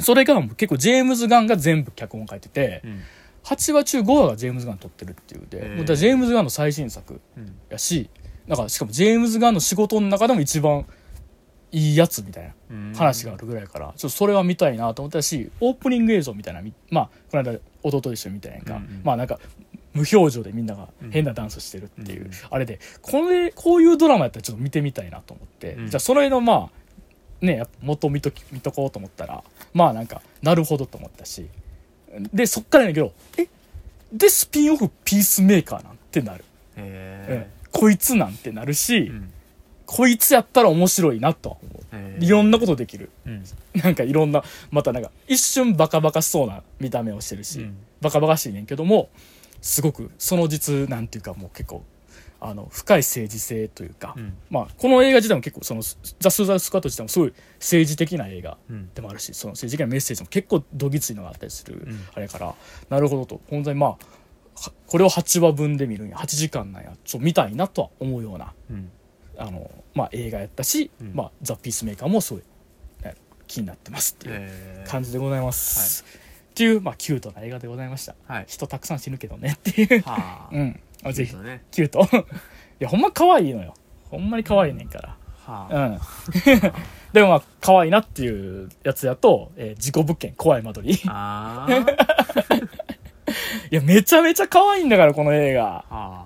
[0.00, 3.02] それが結構ジェームズ・ガンが全部脚本書いてて、えうん。
[3.44, 5.46] 8話中5話がジェームズ・ガン撮ってるっていう。
[5.48, 5.94] で、へー。
[5.94, 8.10] ジェームズ・ガンの最新作うんやし
[8.46, 10.86] なんかしかもジェームズ・ガンの仕事の中でも一番
[11.70, 12.94] いいやつみたいなうん。
[12.94, 19.00] 話があるぐらいから、ちょっとそれは見たいなと思ったしオープニング映像みたいなみまあこの間弟と一緒に見たやんか、うんうん。
[19.04, 19.38] まあなんか
[19.94, 25.88] 無表情でみんなが変なダンスしてるっていう、うんあれでこれこういうドラマやったらちょっと見てみたいなと思って、うん。
[25.88, 29.42] じゃあそれのまあね元見とき見とこうと思ったら
[29.74, 31.46] まあなんかなるほどと思ったし。
[32.32, 33.46] でそっからやねんけどえ
[34.12, 36.44] でスピンオフピースメーカーなんてなる、
[37.70, 39.32] こいつなんてなるし、えうん。
[39.84, 41.50] こいつやったら面白いなと。
[41.50, 43.10] は思うへえいろんなことできる。
[43.26, 43.44] うん。
[43.74, 47.76] なんかいろんなまたなんか一瞬バカバカしそうな見た目をしてるし、うん。
[48.00, 49.10] バカバカしいねんけども
[49.60, 51.82] すごくその実なんていうかもう結構
[52.40, 54.36] あの深い政治性というか、うん。
[54.50, 58.90] まあこの映画自体も結構そのザ・スーザー・スカット自体もすごい政治的な映画うん。
[58.94, 62.06] でもあるしその政治的なメッセージも結構どぎついのがあったりする、ん。
[62.14, 62.54] あれやから
[62.90, 63.40] なるほどと。
[63.50, 63.90] 本当にまあ
[64.54, 68.90] はこれを8話分で見るんや8時間なんやちょ見たいなとは思うようなうん。
[69.36, 71.12] あの、まあ、映画やったし、うん。
[71.14, 72.42] まあ、ザ・ピースメーカーもすごい
[73.04, 73.14] ね
[73.46, 76.04] 気になってますっていう感じでございます。
[76.50, 78.16] っていう、まあ、キュートな映画でございました。
[78.26, 78.46] はい。
[78.48, 80.02] 人たくさん死ぬけどねっていう。
[80.02, 80.50] はあ。
[80.52, 80.80] うん。
[81.04, 81.34] あぜひ
[81.70, 82.00] キュート。
[82.80, 83.74] いや、ほんま可愛いのよ。
[84.10, 85.16] ほんまに可愛いねんから。
[85.44, 85.98] はあうん。
[87.12, 90.94] でもまあ、可愛いなっていうやつやと、えー事故物件、怖い間取り。
[93.70, 95.84] いや、めちゃめちゃ可愛いんだから、この映画。
[95.90, 96.24] あ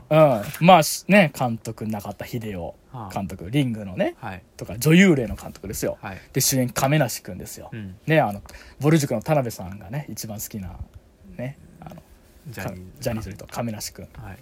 [0.61, 0.67] うん。
[0.67, 5.99] まあ、しね、監督、中田秀夫はあ監督、リングのね、あはいとか、女優霊の監督ですよ。
[6.01, 7.71] はいで、主演、亀梨くんですよ。
[7.73, 8.43] うんね、あの、
[8.81, 10.77] ボル塾の田辺さんがね、一番好きな、
[11.37, 12.03] ね、あの、か
[12.49, 14.09] ジャニーズジャニーズで言うと亀梨くん。
[14.13, 14.39] はい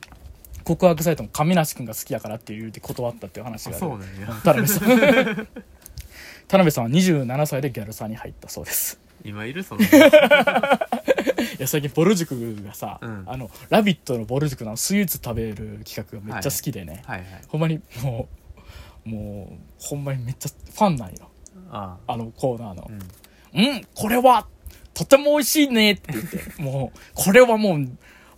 [0.71, 3.87] 告白されても亀梨くんが好きやからって言うて断ったっていう話がある。
[4.45, 5.49] 田辺さん。
[6.47, 9.01] 田辺さんは27歳でギャルサーに入ったそうです。
[9.25, 9.87] 今いるその い
[11.59, 13.25] や最近ボル塾がさ「うん。
[13.27, 17.27] あのラビット!」のボル塾のスイーツ食べる企画がめっちゃ好きでね、はいはい。
[17.49, 18.29] ほんまにも
[19.05, 21.29] うもうほんまにめっちゃファンなんよ。
[21.71, 22.17] ああ。
[22.17, 22.85] のコーナーの。
[22.85, 22.87] あ
[23.55, 24.47] うん「うんこれは
[24.95, 26.63] とても美味しいね」って言って。
[26.63, 27.89] もうこれはもう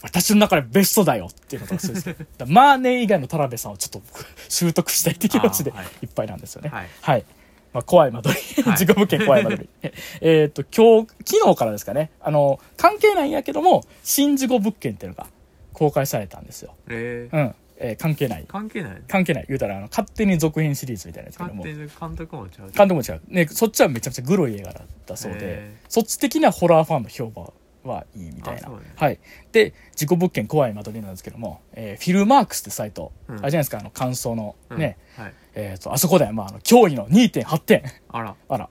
[0.02, 7.24] 私の中でベストだよっていうことがするんですよ だからマーネ以外の田辺さんをちょっと僕習得したいって気持ちでいいっぱいなんですよねはいはい。
[7.72, 8.62] まあ、怖い間取り。
[8.62, 9.68] はい事故物件怖い間取り。
[9.82, 12.10] え えーっと、今日、昨日からですかね。
[12.20, 15.26] あの、関係ないんやけども、新事故物件っていうのが
[15.72, 16.74] 公開されたんですよ。
[16.88, 17.54] えーうん。
[17.78, 18.44] えー関係ない。
[18.46, 19.46] 関係ない関係ない。
[19.48, 21.64] 言うたら、あの、勝手に続編シリーズみたいなやつけども。
[21.64, 23.20] 勝手に監督もちゃう監督も違う。
[23.28, 27.50] ね、そっちはめちゃめちゃグロい映画だったそうでへ、そっち的にはホラーファンの評判
[27.84, 28.68] はいいみたいな。
[28.68, 29.18] ねはい。
[29.52, 37.82] で、事故物件怖い間取りなんですけども、えーフィルマークスってサイト、うんあれじゃないですか、あの、感想のうんね、はいえーっと、あそこで、まあ、あの、驚異の2.8点。
[38.08, 38.70] あらあら、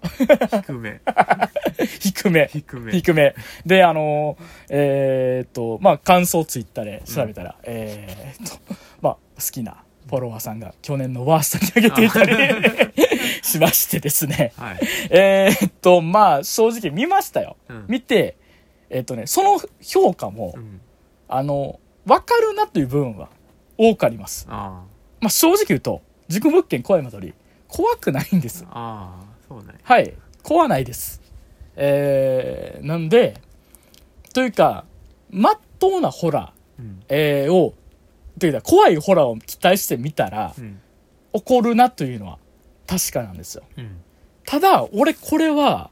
[0.64, 1.02] 低め
[2.00, 2.48] 低め。
[2.52, 3.36] 低め低め。
[3.66, 9.20] で、あのーえーっと、まあ、感想ツイッターで調べたら、えーっと、まあ、好
[9.52, 12.36] きなフォロワーさんが去年のワーストに上げていたり
[13.44, 14.52] しましてですね。
[14.58, 17.58] はいえーっと、まあ、正直見ましたよ。
[17.70, 18.38] うん見て、
[18.92, 20.82] えーっとね、その評価も、うん
[21.28, 23.30] あの、わかるなという部分は
[23.78, 24.46] 多くあります。
[24.50, 24.84] あ
[25.22, 27.34] まあ、正直言うと、事故物件怖い間取り、
[27.70, 28.70] 怖くないんですあ。
[28.70, 30.14] ああそうねはい。
[30.44, 31.22] 怖ないです。
[31.78, 33.40] えー、なんで、
[34.34, 34.84] というか、
[35.30, 37.74] まっとうなホラー、うんえー、を、
[38.40, 40.80] というか、怖いホラーを期待してみたら、うん
[41.34, 42.40] 怒るなというのは
[42.86, 43.64] 確かなんですよ。
[43.78, 44.02] うん
[44.46, 45.92] ただ、俺これは、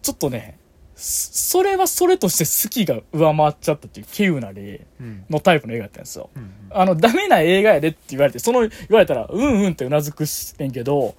[0.00, 0.58] ちょっとね、
[1.02, 5.24] そそれはそれとして好きが上回っちゃったっていう稀有な例うん。
[5.28, 6.30] のタイプの映画だったんですよ。
[6.36, 11.14] うんあの、ダメな映画やでって言われて、その、言われたら、うんうんってうなずくしてんけど、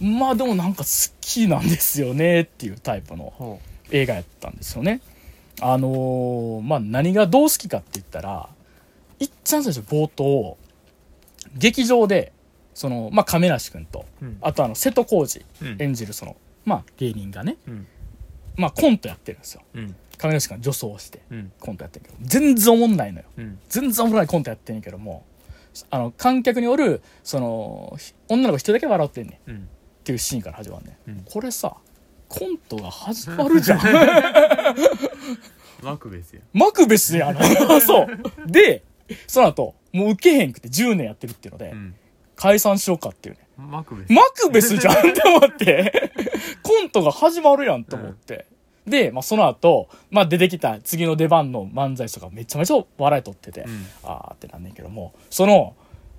[0.00, 3.60] まあでもなんか好きなんですよねっていうタイプのほ
[3.92, 5.00] 映画やったんですよね。
[5.60, 8.48] あのーまあ何がどう好きかって言ったら、
[9.20, 10.56] いっちゃん最初冒頭、
[11.56, 12.32] 劇場で、
[12.74, 14.38] その、まあ亀梨君と、ううん。
[14.40, 15.76] あとあの瀬戸康史うん。
[15.82, 17.86] 演じるその、まあ芸人がね、うん
[18.58, 19.62] まあコントやってるんですよ。
[19.74, 23.24] うん亀梨君が女装してうんコントやってるけど、全然おもんないのよ。
[23.38, 25.24] うん全然おもろないコントやってんねんけども、
[25.90, 29.68] あの、観客による、その、ひ女の子一人だけ笑ってんねんっうん
[30.02, 31.10] ていうシーンから始まんねん。
[31.10, 31.76] うんこれさ、
[32.28, 33.80] コントが始まるじゃん。
[35.82, 37.40] マクベスやマクベスやな。
[37.80, 38.08] そう。
[38.50, 38.82] で、
[39.26, 41.94] その後、もう受けへんくて10年やってるっていうので、うん
[42.38, 43.40] 解散しようかっていうね。
[43.56, 46.10] マクベスマクベスじゃんって思って、
[46.62, 48.46] コントが始まるやんと思って。
[48.86, 55.74] で、まあ、その後、まあ、出てきた次の出番の漫才師とかめちゃめちゃ笑い取ってて、うんあーってなんねんけども、その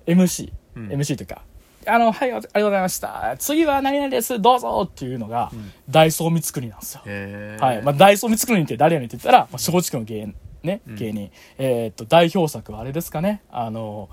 [0.06, 1.42] MC、うん MC というか、
[1.86, 3.34] あの、はい、ありがとうございました。
[3.38, 7.00] 次は何々です、どうぞっていうのが、うんダイソー光国なんですよ。
[7.66, 7.82] はい。
[7.82, 11.30] まあ、ダイソー光国って誰やねんって言ったら、まあ、松竹の芸、ね、うん芸人。
[11.58, 13.42] えーっと、代表作はあれですかね。
[13.50, 14.08] あの、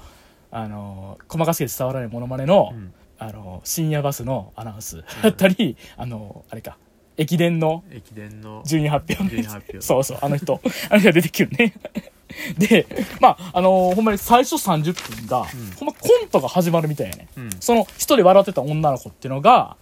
[0.51, 2.93] あの、細かすぎて伝わらないモノマネの、うん。
[3.19, 6.77] あの、深夜バスのアナウンスだったり、あの、あれか、
[7.17, 9.81] 駅伝の駅伝の順位発表発表。
[9.81, 11.73] そうそう、あの人、あの人が出てくるね。
[12.57, 12.85] で、
[13.19, 15.45] まあ、あのほんまに最初30分が、ん。
[15.77, 17.27] ほんまコントが始まるみたいやね。
[17.37, 17.49] うん。
[17.59, 19.77] その一人笑ってた女の子っていうのが、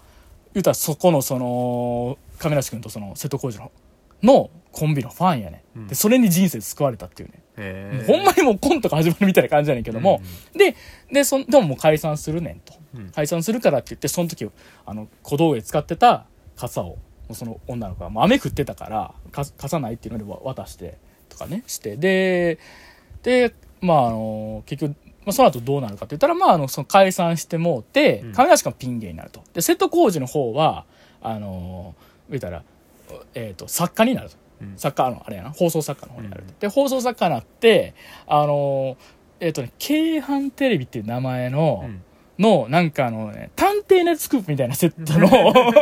[0.54, 3.72] 言うたらそこのその、亀梨君とその瀬戸康史の、
[4.24, 5.88] のコンビのファンやね、うん。
[5.88, 7.40] で、それに人生救われたっていうね。
[8.06, 10.22] ほんまにもうコントが始まるみたいな感じやねんけども、
[10.54, 10.76] で、
[11.12, 12.74] で、そんでももう解散するねんと。
[12.96, 14.50] うん解散するからって言って、その時、
[14.86, 16.98] あの、小道具で使ってた傘を、
[17.32, 20.98] その女の子が、もう雨降ってたから、か傘ないっていうので渡して、
[21.30, 22.58] とかね、して、で、
[23.24, 29.44] で、まあ、あの、結局、まあ、その後どうなるかって言ったら、まあ、あの、その解散してもうてうん、亀梨君はピン芸になると。
[29.54, 30.86] で、瀬戸康史の方は、
[31.22, 31.96] あの、
[32.30, 32.64] 言ったら、
[33.34, 34.36] えっ、と、作家になると。
[34.62, 34.74] うん。
[34.78, 36.50] 作家の、あれやな、放送作家の方になると。
[36.50, 36.60] うん。
[36.60, 37.94] で、放送作家になって、
[38.28, 38.98] あの、
[39.40, 42.04] えっ、とね、京阪テレビっていう名前の、うん。
[42.40, 45.30] の、なんかあのね、探偵ネットスクープみたいなセットの、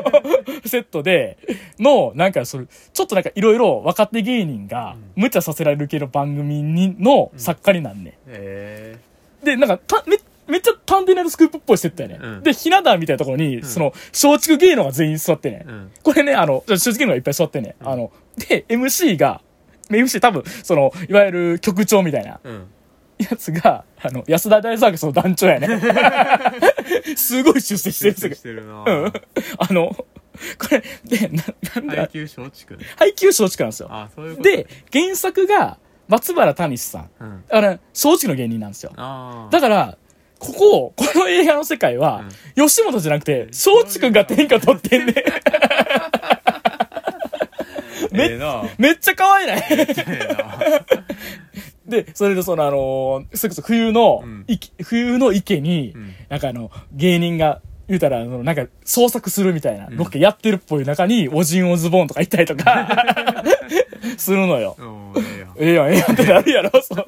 [0.65, 1.37] セットで、
[1.79, 8.97] の、なんかそれ、ちょっとなんかいろいろ若手芸人が無茶させられる系の番組に、の作家になんね、へ
[9.41, 9.45] ん。
[9.45, 10.17] で、なんかた、め、
[10.53, 12.43] めっちゃ探偵ネットスクープっぽいセットやね、うん。
[12.43, 15.91] で、ひな壇みたいなところに、その、松竹芸能が全員座ってね、えうん。
[16.03, 17.89] これね、あの、松竹芸能がいっぱい座ってね、うん。
[17.89, 19.41] あの、で、MC が、
[19.89, 22.39] MC 多分、その、いわゆる局長みたいな。
[22.43, 22.67] うん。
[23.17, 25.67] やつが、あの、安田大サーカスの団長やね。
[27.17, 28.11] すごい出世してる。
[28.11, 28.83] んですよしてるな。
[28.85, 29.13] うん。
[29.57, 30.05] あの、こ
[30.69, 31.43] れ、で、な、
[31.75, 33.87] なんだ、配給松竹ね配給松竹なんですよ。
[33.91, 34.49] あそういうこと。
[34.49, 37.09] で、原作が松原谷さん。
[37.19, 37.43] うん。
[37.49, 38.91] あれ、松竹の芸人なんですよ。
[39.51, 39.97] だから、
[40.43, 42.25] ここ、この映画の世界は、
[42.55, 45.13] 吉本じゃなくて、松竹が天下取ってんね。
[48.11, 48.63] め ええな。
[48.77, 49.63] めっちゃ可愛いない？
[49.69, 50.83] ええな。
[51.87, 54.43] で、それでそのあのーそれこそ冬の、うん。
[54.47, 56.13] 池冬の池に、うん。
[56.27, 59.95] なんかあの、芸人が、言うたら、なんか、創作するみたいな、ん。
[59.97, 63.43] ロケやってるっぽい中に、おじんおズボンとか行ったりとか、
[64.17, 64.75] するのよ。
[65.57, 67.05] ええやん、ええやんってなるやろ、そう。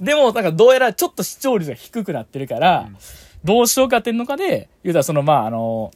[0.00, 2.96] でも、なんかどうやらちょっと視聴率が低くなってるから、うん。
[3.44, 5.90] どうしようかっていうのかで、言うたらその、まあ、あの、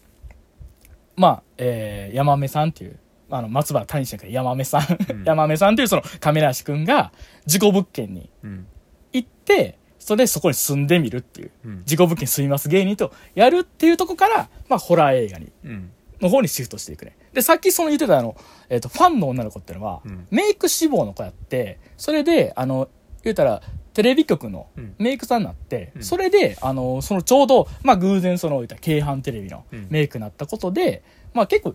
[1.16, 2.98] まあ、えー、山目さんっていう、
[3.30, 5.24] あの、松原谷さんから山目さん、うん。
[5.24, 7.12] 山目さんっていうその亀梨くんが、
[7.46, 8.30] 事故物件に
[9.12, 11.82] 行って、それでそこに住んでみるっていう、うん。
[11.85, 15.90] 事故物件住みます芸人とやるっていうとこから、まあ、ホラー映画に、うん。
[16.20, 17.16] の方にシフトしていくね。
[17.32, 18.37] で、さっきその言ってたあの、
[18.68, 20.26] えっ、と、ファンの女の子っていうのは、うん。
[20.30, 22.88] メイク志望の子やって、それで、あの、
[23.24, 23.62] 言うたら、
[23.94, 24.94] テレビ局のうん。
[24.98, 26.02] メイクさんになって、うん。
[26.02, 29.87] それで、あの、そのちょうど、まあ偶然その、言うたら、京阪テレビのうん。
[29.90, 31.02] メイクになったことで、
[31.35, 31.74] まあ結構、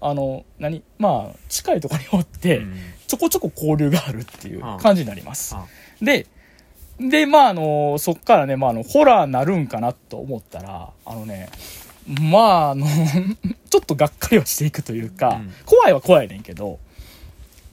[0.00, 2.76] あの、何まあ、近いところにおって、うん。
[3.06, 5.54] ちょこちょこ交流があるっていう感じになります。
[5.54, 5.66] あ。
[6.00, 6.26] で、
[6.98, 11.48] で、まあ、あの、そっからね、まあ、あの、ホラーなるんかなと思ったら、あのね、
[12.20, 12.86] まあ、あの、
[13.70, 15.52] ちょっとがっかりはしていくというか、うん。
[15.66, 16.78] 怖いは怖いねんけど、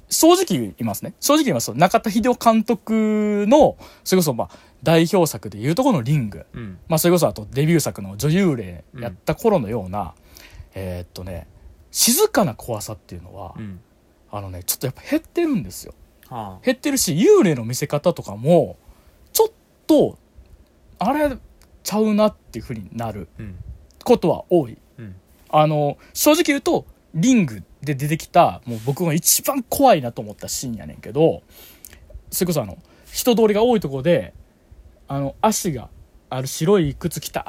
[0.09, 1.13] 正直言いますね。
[1.19, 4.49] 正直言いますと、中田秀夫監督の、それこそ、まあ、
[4.83, 6.77] 代表作でいうところのリング、うん。
[6.87, 10.13] まあ、それこそあとデビュー作の女優霊やった頃のような、
[10.75, 11.47] えーっとね、
[11.91, 13.79] 静かな怖さっていうのは、うん。
[14.31, 15.93] あのね、ちょっとやっぱ減ってるんですよ。
[16.29, 18.77] は減ってるし幽霊の見せ方とかも
[19.31, 19.51] ちょっ
[19.87, 20.17] と
[20.99, 21.37] あれ
[21.83, 23.55] ちゃうなっていうふうになるあうん。
[24.03, 24.77] ことは多い。
[24.99, 25.15] うん。
[25.49, 31.43] あの正直言うとリングで出てきたもう僕が一番怖いなと思ったシーンやねんけど
[32.31, 32.77] それこそあの
[33.11, 34.33] 人通りが多いところで
[35.07, 35.89] あの足が
[36.29, 37.45] ある白い靴着た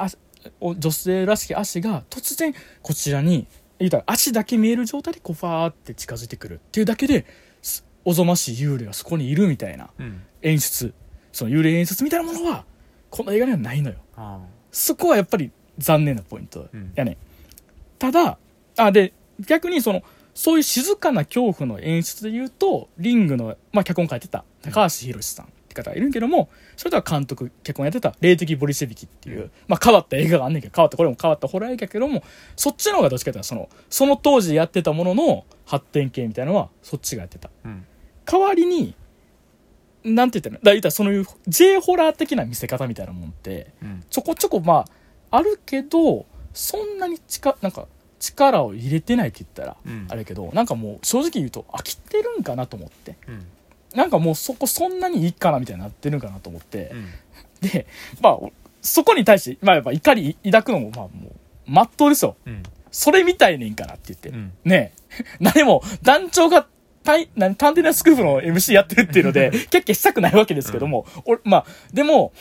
[0.61, 3.47] 女性らしき足が突然こちらに
[3.79, 7.25] 言うたら足だけ見える状態でこうファーって近づいてくるっていうだけで
[7.61, 10.21] すおぞましい幽霊がそこにいるみたいなうん。
[10.41, 10.93] 演出。
[11.31, 12.65] その幽霊演出みたいなものは
[13.09, 13.97] この映画にはないのよ。
[14.15, 14.39] あ
[14.71, 16.91] そこはやっぱり残念なポイントうん。
[16.95, 17.17] やね、
[17.97, 18.37] ただ
[18.77, 19.13] あで
[19.45, 20.03] 逆にその
[20.39, 26.47] そういう静かな恐怖の演出で言うとリングの、まあ、脚本書いてた高橋宏さんって方がいるけども
[26.77, 32.23] それとは監督脚本やってた霊的ボリシェビキっていう、まあ、変わった映画があんねんけど変わったこれも変わったホラー映画やけども
[32.55, 37.49] そっちの方がどっちかというとそのその当時やってたものの発展系みたいなのはそっちがやってた。
[37.65, 37.85] うん。
[38.23, 38.95] 代わりに
[40.05, 44.03] なんて言ったらだから言ったらその J ホラー的な見せ方みたいなもんってうん。
[44.09, 44.85] ちょこちょこま
[45.31, 50.07] ああるけどそんなに力なんか力を入れてないって言ったらうん。
[50.09, 53.15] あれやけどなんかもう正直言うと飽きてるんかなと思って。
[53.27, 53.45] うん。
[53.95, 56.91] なんかもうそこそんなにいいかなみたいになってるんかなと思って。
[56.93, 57.07] うん。
[57.69, 57.87] で
[58.21, 58.37] まあ
[58.81, 61.33] そこに対して、まあ、やっぱ怒り抱くのもまあもう
[61.65, 62.35] まっとうですよ。
[62.45, 62.63] うん。
[62.91, 64.51] それみたいねんからって言って、うん。
[64.63, 64.93] ね。
[65.09, 66.67] え 何も団長が
[67.03, 72.33] 探偵なスクープの MC やってるっていうのでキャッキャしたくないわけですけども、俺まあでも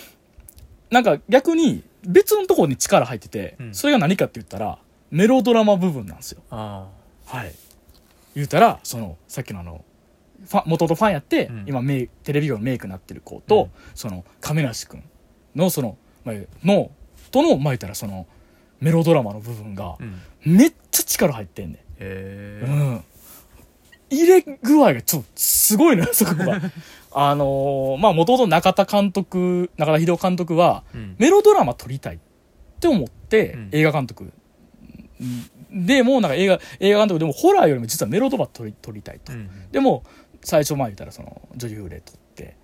[0.91, 3.75] なんか逆に別のところに力入ってて、うん。
[3.75, 4.79] それが何かって言ったら
[5.11, 6.43] メロドラマ部分なんですよ。
[6.51, 6.87] あ
[7.27, 7.55] はい。
[8.35, 9.85] 言うたらそのさっきのあの
[10.47, 11.65] ファン元々ファンやって、うん。
[11.67, 13.71] 今メイテレビ業のメイクになってる子と、うん。
[13.95, 15.03] その亀梨君
[15.57, 16.91] のその、まあ、の
[17.31, 18.27] とのまあ言ったらその
[18.81, 19.97] メロドラマの部分が
[20.45, 22.05] めっちゃ力入ってんねう
[22.67, 23.05] ん。
[24.11, 26.61] 入れ具合がちょっとすごいのよ、 そこが。
[27.11, 31.17] あのーまあ、もともと中田監督、中田秀夫監督は、うん。
[31.19, 32.19] メロドラマ撮りたいっ
[32.81, 33.69] て思って、うん。
[33.73, 34.33] 映画監督。
[35.71, 39.33] でも、なんか映画、映画監督でもホラーよりも実はメロドラマ撮り撮りたいと。
[39.33, 40.05] うんでも、
[40.43, 42.57] 最初前言ったらその、女優霊撮って、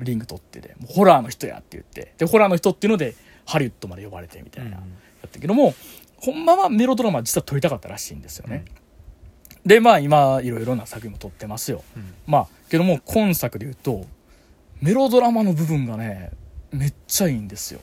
[0.00, 3.14] リング撮ってで、もうホラーの人やって言って、で、ホラーの人っていうので、
[3.46, 4.70] ハリウッドまで呼ばれてみたいな。
[4.72, 4.78] や
[5.26, 5.74] ったけども、
[6.16, 8.64] ほんまはメロドラマ実は撮りたかったらしいんですよね。
[9.64, 11.82] で、まあ今、いろいろな作品も撮ってますよ。
[11.96, 14.06] うんまあ、けども今作で言うと、
[14.80, 16.30] メロドラマの部分がね、
[16.72, 17.80] めっちゃいいんですよ。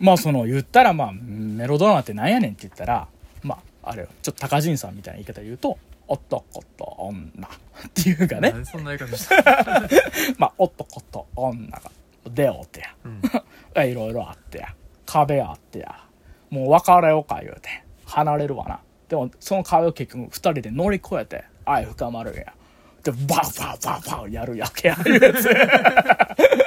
[0.00, 3.08] へまあその言ったらまあ、メロドラマってなんやねんって言ったら、
[3.42, 5.78] まあ、あれよ、ちょっと高人さんみたいな言い方で言うと、
[6.08, 9.82] 男と女っていうかね、そんな言い方した
[10.38, 11.90] まあ男と女が
[12.30, 12.94] 出会うてや。
[13.04, 13.22] うん。
[13.90, 14.74] いろいろあってや。
[15.04, 16.00] 壁あってや。
[16.50, 17.82] もう別れようか言うて。
[18.06, 18.80] 離れるわな。
[19.08, 22.42] でもその壁を結局二人で乗り越えて愛深まるんや。
[22.42, 22.54] っ
[22.98, 25.48] ってバーバーバーバーやるやけやるやつ。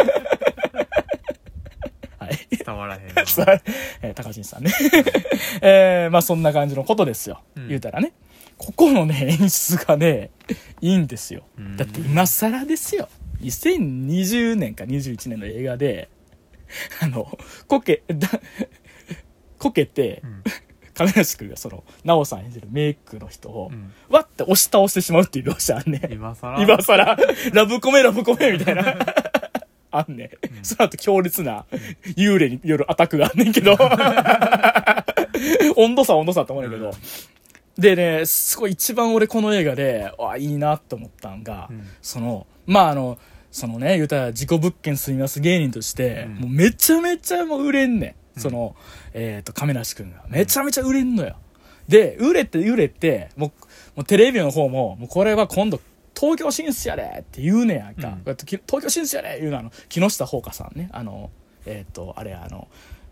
[2.29, 2.47] はい。
[2.65, 3.01] 伝わらへん
[4.01, 4.71] えー高橋さんね。
[5.61, 7.41] えーまあそんな感じのことですよ。
[7.55, 8.13] うん言うたらね。
[8.57, 10.31] ここのね、演出がね、
[10.81, 11.77] いいんですようん。
[11.77, 13.07] だって今更ですよ。
[13.41, 16.09] 2020年か21年の映画で、
[17.01, 17.37] あの、
[17.67, 18.27] こけ、だ、
[19.57, 20.43] こけて、うん
[20.95, 26.11] 亀梨君がその、なおさん演じるメイクの人を、うんわって押し倒してしまうっていう描写あんねん。
[26.11, 26.61] 今更？
[26.61, 27.17] 今更、
[27.53, 28.83] ラブコメラブコメみたいな。
[29.91, 30.30] あんねん。
[30.63, 31.65] その後強烈な
[32.17, 33.78] 幽霊によるアタックがあんねんけど。
[35.78, 36.91] 温度差温度差って思うんだけど。
[37.78, 43.17] でね、すごい一番俺この映画で、わ、いいなって思ったんが、うんその、まああの、
[43.52, 48.10] そのね、言うたら自己物件住みます芸人として、うんもうめちゃめちゃもう売れんねん。
[48.10, 48.75] うんその、
[49.13, 50.23] えっ、と、亀梨くんが。
[50.30, 51.36] めちゃめちゃ売れんのよ。
[51.89, 53.49] で、売れて売れて、もう、
[53.97, 55.82] もうテレビの方も、もうこれは今度、
[56.19, 58.08] 東京進出やでって言うねやんか。
[58.08, 60.89] うん東京進出やで言うのあの、木下ほうかさんね。
[60.91, 61.29] あの、
[61.65, 62.67] えっ、と、あれあの、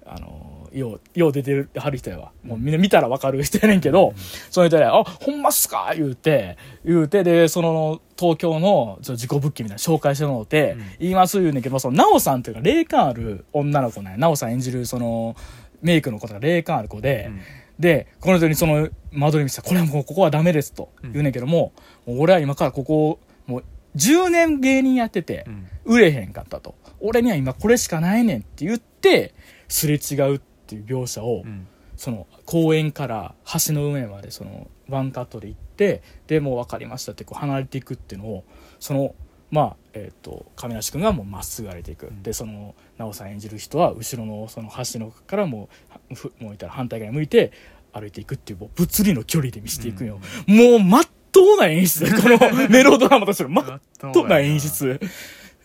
[0.05, 2.31] あの、よう、よう出てる、はる人やわ。
[2.43, 4.13] もうみんな見たらわかる人やねんけど、
[4.49, 5.93] その人で、あ、ほんまっすか？
[5.95, 14.17] 言うて、言うて、で、その、東京の自己物件みたいなの紹介してもらって、うん言います言うねんけど、その、なおさんというか、霊感ある女の子なんや。
[14.17, 15.35] なおさん演じる、その、
[15.81, 17.41] メイクの子が霊感ある子で、うん
[17.77, 21.73] で、この人にその、間取り見せたら、これはもうここはダメですとうん言うねんけども、
[22.07, 23.63] 俺は今からここ、もう
[23.95, 25.67] 10年芸人やっててう、ん。
[25.85, 26.75] 売れへんかったと。
[26.99, 29.33] 俺には今これしかないねんって言って、
[29.67, 31.67] すれ違うっていう描写を、うん。
[31.97, 33.33] その公園から
[33.67, 38.43] 橋の上までそのワンカットで行ってでもう分かりましたってこう離れていくっていうのを
[38.79, 39.15] その
[39.49, 42.21] まあえっ、と亀梨君がもうまっすぐ歩いていく、ん。
[42.21, 45.69] でその奈緒さん演じる人は後ろのその橋のからも
[46.11, 47.51] うふもういたら反対側に向いて
[47.93, 51.09] 歩いていくっていうもう物理の距離で見せていくよ、もうまっと
[51.41, 52.05] うな演出。
[52.21, 53.49] このメロドラマとしての。
[53.49, 53.81] まっ
[54.13, 54.39] とうな。
[54.39, 54.99] 演出。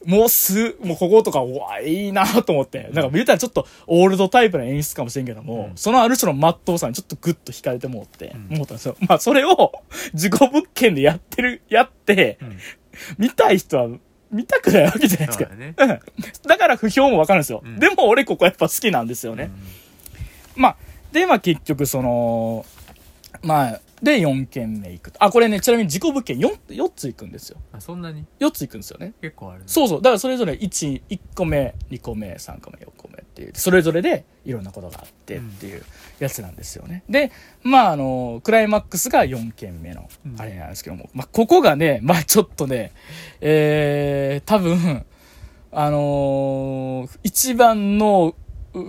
[0.05, 2.91] もうす、もうこことか、うわ、いいなと思って。
[2.93, 5.77] なんか言うたらちょっとオールドタイプな演出かもしれんけども、うん。
[5.77, 8.55] そのある種の真っ当さにちょっとグッと惹かれてもって、うん。
[8.57, 8.97] 思ったんですよ。
[9.01, 9.73] まあそれを
[10.13, 12.59] 自己物件でやってる、 やって、うん。
[13.19, 13.89] 見たい人は
[14.31, 15.45] 見たくないわけじゃないですか。
[15.45, 15.75] だね。
[15.77, 15.89] うん。
[16.49, 17.63] だから不評もわかるんですよ。
[17.65, 17.79] うん。
[17.79, 19.51] でも俺ここやっぱ好きなんですよね。
[20.57, 20.77] まあ、
[21.13, 22.67] で、まあ結局その、
[23.43, 25.23] まあ、で4軒目行くと。
[25.23, 27.59] あ、これね、ちなみに自己物件 4, 4つ行くんですよ。
[27.73, 29.15] あそんなに？4つ行くんですよね。
[29.21, 30.03] 結構あるねそうそう。
[30.03, 35.85] だからそれぞれ1、1個目、2個目、3個目、4個目っていう、それぞれでいろんなことがあってっていう
[36.19, 37.05] やつなんですよね。
[37.09, 37.31] で、
[37.63, 42.93] まああの、クライマックスが4件目のうんあれなんですけども、まあここがね、まあちょっとね、
[43.41, 45.05] えー、多分、
[45.71, 48.35] あのー一番の
[48.75, 48.81] う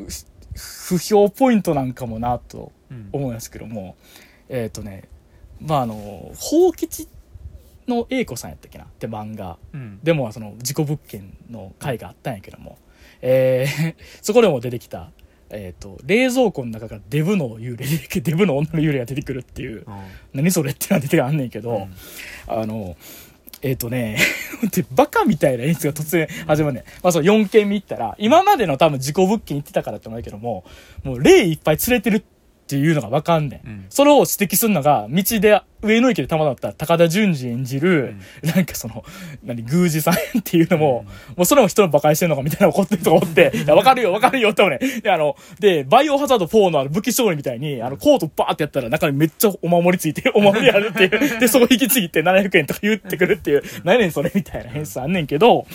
[0.56, 3.96] 不評ポイントなんかもなとうん思うんですけども、
[4.54, 5.10] えっ、とね、
[5.60, 7.08] まああの、宝吉
[7.88, 8.86] の英子さんやったっけな？
[8.86, 9.58] って漫画。
[9.74, 10.00] うん。
[10.04, 12.78] でもその事故物件の回があったんやけども、
[13.22, 15.10] えー そこでも出てきた、
[15.50, 17.88] えー、と冷蔵庫の中からデブの幽霊
[18.22, 19.78] デブの女の幽霊が出てくるっていう。
[19.78, 19.84] うん。
[20.34, 21.88] 何それってのが出てあんねんけど、
[22.48, 22.96] あの
[23.64, 24.20] えっ、とね
[24.72, 30.66] でバカみたいな演出が突然始まるねん、まあ、その4軒見行ったら今までの多分事故物件行ってたからって思うけども
[31.04, 32.24] もう霊いっぱい連れてる
[32.64, 33.86] っていうのが分かんねん、うん。
[33.90, 39.04] それを指摘するのが道で上野駅でたまだった高田純次演じる、なんかその
[39.44, 45.02] 何宮司さんっていうのも、もうそれも人の馬鹿にしてんのかみたいな怒ってるとか思って、 いや、わかるよ、わかるよって思うね。
[45.02, 51.10] で、あの、で、バイオハザード4のあの武器商人みたいに、あの、コートバーってやったら中にめっちゃお守りついて、お守りあるっていう。
[51.40, 55.68] で、そこ引き継ぎて700円とか言ってくるっていう、何やねんそれみたいな変数あんねんけど、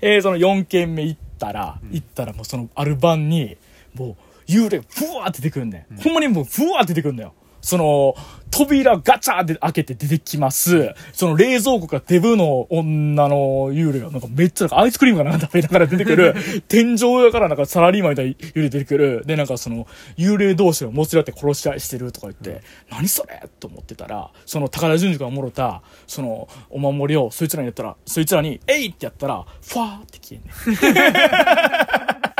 [0.00, 3.56] えー、その4軒目行ったら、行ったらもうそのある晩に、
[3.94, 5.84] もう幽霊ふわーって出てくるんだよ。
[6.02, 7.34] ほんまにもうふわーって出てくるんだよ。
[7.60, 8.14] その、
[8.50, 10.94] 扉ガチャーって開けて出てきます。
[11.12, 16.34] その冷蔵庫からデブの女の幽霊がなんかめっちゃなんかアイスクリームかなんか食べながら出てくる。
[16.66, 19.22] 天井上からなんかサラリーマンみたいな幽霊出てくる。
[19.26, 30.52] で、なんかその幽霊同士が持ち合って殺し合いしてるとか言って、何それと思ってたら、その高田純次がもろた、そのお守りをそいつらにやったら、そいつらに、えいってやったら、ファーって消えんねん。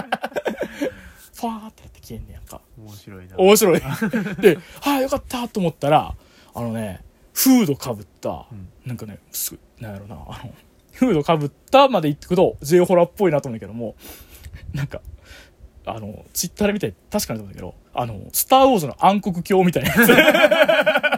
[1.38, 2.60] ファーってやって消えんねんやんか。
[2.78, 3.80] 面白いな面白い。
[4.40, 6.14] で、はあよかったと思ったら、
[6.54, 7.04] あのね、
[7.34, 8.46] フードかぶった、ん
[8.86, 10.54] なんかね、すぐ、なんやろな、あの、
[10.92, 13.94] フードかぶったまで行ってくと、J ホラーっぽいなと思うんだけども、
[14.72, 15.02] なんか、
[15.84, 21.17] あの、チッタレみたい確かにと思うんだけど、あの、スターウォーズの暗黒鏡みたいなやつ。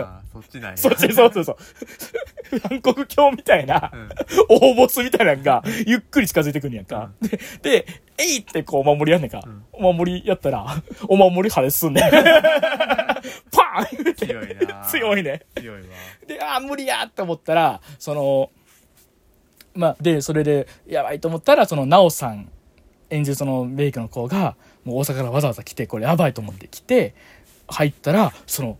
[0.00, 1.56] ああそっちなんやそうそうそうそう。
[2.70, 4.08] 暗黒鏡みたいな、うん
[4.48, 7.10] 大ボスみたいなのが、ゆっくり近づいてくんねやんか。
[7.20, 7.86] で、で、
[8.18, 9.38] えいってこうお守りやんねんか。
[9.38, 12.10] んお守りやったら、お守り破裂すんねん。
[12.10, 15.42] パーン言うて強いな強いね。
[15.56, 15.86] 強いわ
[16.26, 18.50] で、あー無理やって思ったら、その、
[19.74, 22.50] まあ、で、それで、やばいと思ったら、その、なおさん、
[23.10, 27.14] 演じるそのメイクの子が、もう大阪からわざわざ来て、これやばいと思って来て、
[27.68, 28.78] 入ったら、その、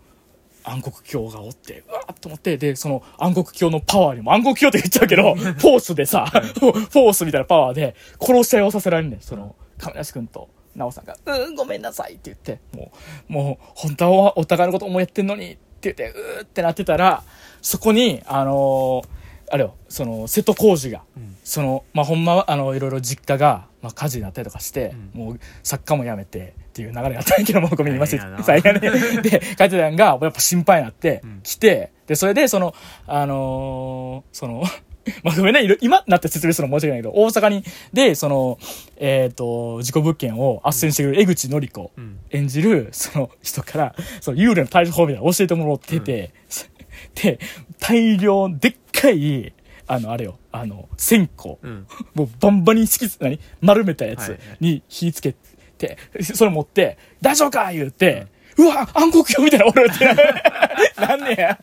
[0.64, 12.92] 暗黒鏡がおって、うわーっと思って、で、その暗黒鏡のパワーにも、暗黒鏡って言っちゃうけど、フォースでさ、フォースみたいなパワーで、殺し合いをさせられんねん、その、亀梨君と、なおさんが、うん、ごめんなさいって言って、も
[13.28, 17.22] う、もう、本当はお互いのこと思いやってんのに、って言って、うーってなってたら、
[17.60, 19.21] そこに、あのー
[19.52, 21.36] あれよ、その、瀬戸康史が、うん。
[21.44, 28.38] その、まあ、ほんまは、あの、いろいろ実家が、まあ、火事になったりとかして、うもう、作家も辞めて、っていう流れがあったんやけど、もうごめんなさい大変や。
[28.38, 28.44] な。
[28.44, 29.20] 最悪ね。
[29.20, 32.74] で、書いてたんが、やっぱ心配になってうん、来て、で、それで、その、
[33.06, 34.64] あのーその、
[35.22, 38.58] まあ、ごめんね、今なって説明するの申し訳ないけど、大阪に、で、その、
[38.96, 42.18] えっ、と、事故物件を斡旋してくれる江口のり子うん。
[42.30, 46.32] 演じる、その人から、その幽霊の対処法みたいなの教えてもらってて、
[47.22, 47.38] で、
[47.80, 49.52] 大量、でっかい、
[49.86, 51.86] あの、あれよ、あの、線香、うん。
[52.14, 53.40] もうバンバンに敷き、何？
[53.60, 55.34] 丸めたやつに火つけ
[55.78, 57.72] て、それ持って、大丈夫か？
[57.72, 58.26] 言うて、
[58.58, 60.04] うわ暗黒鏡みたいな俺って。
[61.00, 61.58] なんねや。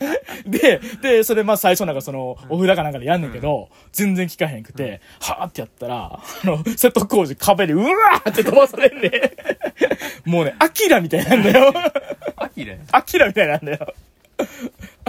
[0.45, 9.11] で、で、それまあ最初なんかその、お札かなんかでやんねんけど、全然効かへんくて、はーってやったら、あの、瀬戸康史壁でうわーって飛ばされんね
[10.25, 11.71] もうね、アキラみたいなんだよ。
[12.35, 12.79] アキラや。
[12.91, 13.93] アキラみたいなんだよ。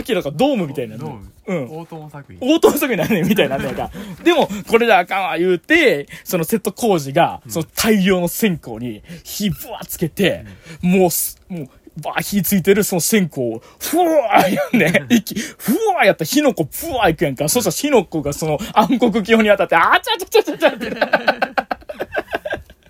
[0.00, 1.20] アキラがドームみたいなんだよ。
[1.46, 1.78] うん。
[1.78, 3.90] 大友作品応答作になんねんみたいになんねんか。
[4.22, 10.44] でも、これであかんわ言うて、その瀬戸康史が、その大量の線香に火ぶわつけて、
[10.82, 11.68] もうす、もう、
[12.00, 15.06] ばー火ついてるその線香を、ふわーやんね。
[15.10, 17.48] 息、ふわーやったら火の粉ふわーいくやんか。
[17.48, 21.10] そしたら火の粉がその暗黒鏡に当たって、あちゃちゃちゃちゃちゃってな。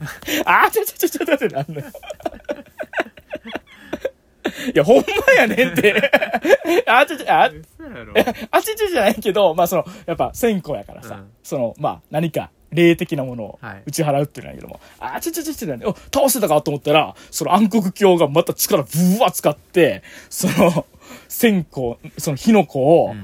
[0.47, 1.87] あちゃちゃちゃちゃちゃってなんのよ。
[4.75, 6.11] いや、ほんまやねんって。
[6.87, 7.51] あちゃちゃ、あ、
[8.51, 11.31] あちちじゃないけど、まあその、やっぱ線香やからさ、うん。
[11.43, 13.83] その、まあ何か霊的なものをはい。
[13.87, 18.89] 打ち払うっていうのやけども、あちちちちなんで、お、倒せたかと思ったら、その暗黒鏡がまた力ブ
[19.21, 20.87] ワー使って、その、
[21.29, 23.15] 線香、その火の粉を、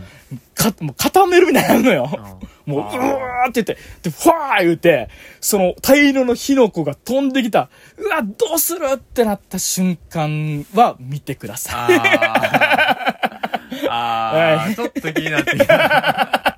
[0.54, 2.38] か、もう固めるみたいになるのよ。
[2.64, 5.08] もう、うわーって言って、で、ファー言うて、
[5.40, 7.68] その大量の火の粉が飛んできた、
[7.98, 11.94] うわ、どうするってなった瞬間は見てください。
[11.98, 16.56] あー あー、ちょっと気になってきた。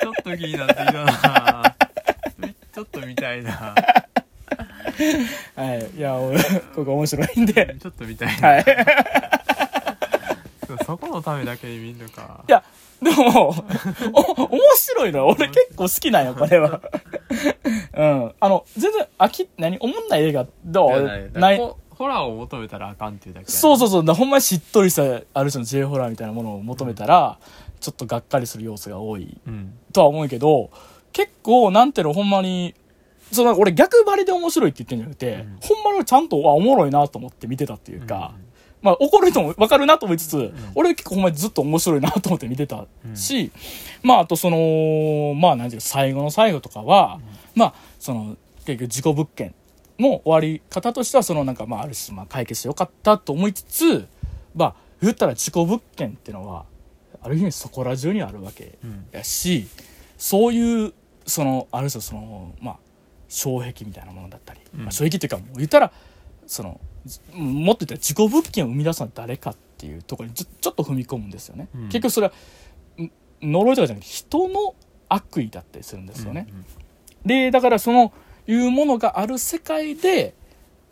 [0.00, 1.74] ちょっと気になってきたな。
[2.72, 3.74] ちょっと見たいな。
[5.56, 5.90] はい。
[5.96, 6.42] いや、俺
[6.74, 7.76] ここ面白いんで。
[7.80, 8.48] ちょっと見たいな。
[8.48, 8.64] はい。
[10.86, 12.52] そこのためだけに見んのかい。
[12.52, 12.62] や、
[13.02, 13.48] でも、
[14.12, 15.26] お、面白いのよ。
[15.28, 16.80] 俺結構好きなんよ、これは。
[17.96, 18.32] うん。
[18.40, 21.58] あの、全然、飽き、何おもんない映画、どいうやない。
[21.58, 24.04] ホホラーを求めたらあかんっていうだけそうそうそう。
[24.04, 25.02] だほんまにしっとりした、
[25.34, 27.38] ある種の J ホラーみたいなものを求めたら、
[27.80, 30.70] ちょっとがっかりする要素が多いうんとは思うけど、
[31.12, 32.74] 結構、なんていうの、ほんまに、
[33.32, 38.49] その俺逆張りで面白いって言ってんじゃなくて、うんほんまにちゃんと、あ、おもろいなと思って見てたっていうか、うん
[38.82, 43.50] まあ怒る人も分かるなと思いつつ、俺結構ほんまにずっと面白いなと思って見てたし、
[44.02, 47.20] まああとその、まあ何ていうか最後の最後とかは、
[47.54, 49.54] まあその結局事故物件
[49.98, 54.06] の終わり方としてはそのなんかまあある種まあ解決してよかったと思いつつ、
[54.54, 56.64] まあ言ったら事故物件っていうのは、
[57.22, 59.06] ある意味そこら中にあるわけうん。
[59.12, 59.66] やし、
[60.18, 60.92] そういう、
[61.26, 62.76] その、ある種その、まあ、
[63.28, 64.80] 障壁みたいなものだったり、うん。
[64.82, 65.92] まあ、障壁っていうか、言ったら、
[66.46, 71.68] その、ずもっと言ったら自己物件を生み出すのは誰かっていうところにちょっと踏み込むんですよね。
[71.74, 71.82] うん。
[71.88, 72.32] 結局それは、
[73.02, 73.10] ん
[73.42, 74.74] 呪いとかじゃなくて人の
[75.08, 76.46] 悪意だったりするんですよね。
[77.24, 78.12] で、だからその、
[78.46, 80.34] いうものがある世界で、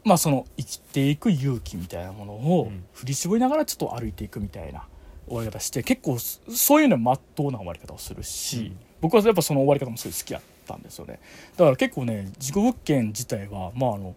[0.04, 2.84] まあその生きていく勇気みたいなものをうん。
[2.94, 4.84] 振り絞りながらちょっと歩いていくみたいな
[5.26, 8.76] 終わり方して結構そそういうのはまっとうな終わり方をするし、うん。
[9.00, 11.20] 僕はやっぱその終わり方もすごい好きだったんですよね。
[11.56, 14.14] だから結構ね事故物件自体はまああの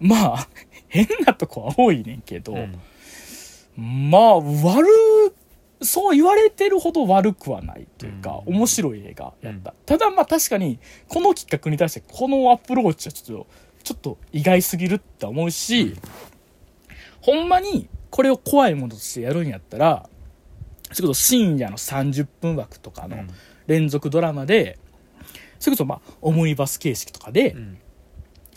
[0.00, 0.48] まあ
[0.88, 4.10] 変なとこは多いねんけど、うん。
[4.10, 4.86] まあ悪
[5.82, 8.56] そう言われてるほど悪くはないというか、うん。
[8.56, 10.78] 面白い映画やった、ただまあ確かに
[11.08, 13.46] この企画に対してこのアプローチはちょっと
[13.82, 15.96] ちょっと意外すぎるって思うし、
[17.20, 20.08] ほんまにこれを怖いものとしてやるんやったら
[20.92, 23.28] それこそ深夜の30分枠とかのうん。
[23.66, 24.78] 連続ドラマで、
[25.58, 27.78] それこそまあオムニバス形式とかで、うん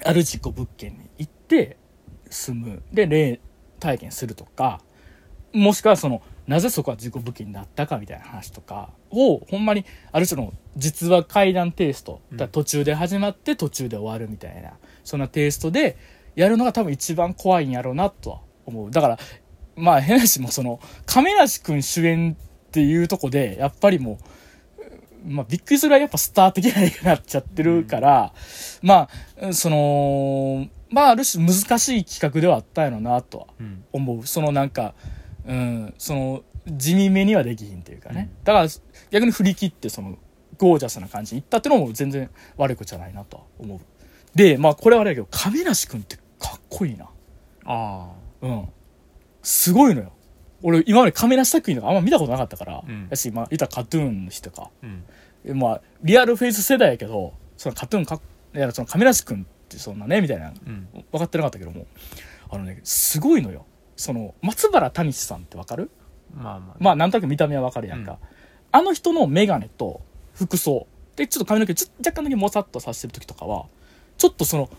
[0.03, 1.77] ある事故物件に行って
[2.29, 2.83] 住む。
[2.91, 3.39] で霊
[3.79, 4.81] 体験するとか
[5.53, 14.73] もしくはそのなぜそこは事故武器になったかみたいな話とかをほんまにある種の実話怪談テイスト、だ途中で始まって途中で終わるみたいな
[15.03, 15.95] そんなテイストで
[16.35, 18.91] やるのが多分一番怖いんやろうなとは思う。
[18.91, 19.19] だから
[19.75, 22.35] まあ変なしもその亀梨君主演
[22.67, 24.17] っていうとこでやっぱりもう
[25.25, 28.33] まあ、びっくりするぐらいやっぱスター的な映画になっちゃってるから、
[28.81, 29.09] ま
[29.41, 34.27] あ、その、まあ、ある種難しい企画ではあったんやろなとはうん思う。
[34.27, 34.93] そのなんか、
[35.45, 38.29] うん、その、地味めにはできひんっていうかね。
[38.37, 38.67] うんだから、
[39.11, 40.17] 逆に振り切って、その、
[40.57, 43.79] ゴージャスな感じにいったっていうのも全然悪いことじゃないなとは思う。
[44.35, 47.09] で、まあ、これはあれやけど、亀梨君ってかっこいいな。
[47.65, 48.11] あ
[48.41, 48.69] うん。
[49.41, 50.11] すごいのよ。
[50.61, 53.07] 俺、今まで亀梨作品とかあんま見たことなかったから、うん。
[53.09, 54.63] やし、まあ、言ったらカトゥーンの人か。
[54.63, 55.03] あうん。
[55.45, 58.19] えまあ、リアルフェイス世代やけど、そのカトゥーンか、
[58.55, 60.87] いや、その亀梨君ってそんなね、みたいな、うん。
[61.11, 61.85] 分かってなかったけども、
[62.49, 63.65] あのね、すごいのよ。
[63.95, 65.89] その、松原谷志さんってわかる？
[66.33, 68.13] まあまあまあ、なんとなく見た目はわかるやんか。
[68.13, 68.17] うん。
[68.71, 70.01] あの人のメガネと
[70.33, 70.87] 服装。
[71.15, 73.65] で、ちょっと髪の毛ちょ若干だけもさっとさしてる時とかは、
[74.17, 74.69] ちょっとその、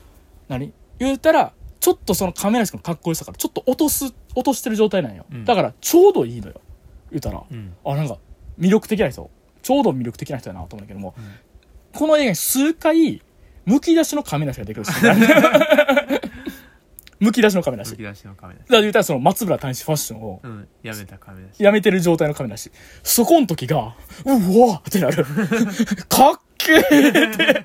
[0.48, 0.72] 何？
[0.98, 4.04] 言うたら、ちょっとその亀梨君のかっこよさから、ちょっと落とす、
[4.34, 5.24] 落としてる状態なんよ。
[5.32, 6.60] うんだから、ちょうどいいのよ。
[7.10, 7.42] 言うたら。
[7.50, 8.18] うんあ、なんか、
[8.58, 9.30] 魅力的な人。
[9.62, 11.24] ちょうど魅力的な人やなと思うんだけども、うん
[11.92, 13.20] この映画に数回、
[13.64, 14.92] むき出しの亀梨が出てくるし、
[17.20, 17.90] むき出しの亀梨。
[17.92, 22.70] だかむき出しの亀梨ら言うたらその松村谷志ファッションをうんやめた亀梨やめてる状態の亀梨。
[23.02, 23.94] そこの時が、
[24.24, 25.24] うわってなる。
[26.08, 27.64] かっけーって。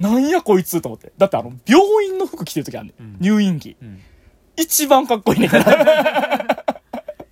[0.00, 1.12] なんやこいつと思って。
[1.16, 3.16] だってあの、病院の服着てる時あるね、うんん。
[3.20, 3.76] 入院着。
[3.80, 4.00] うん
[4.54, 6.64] 一番かっこいいねんから。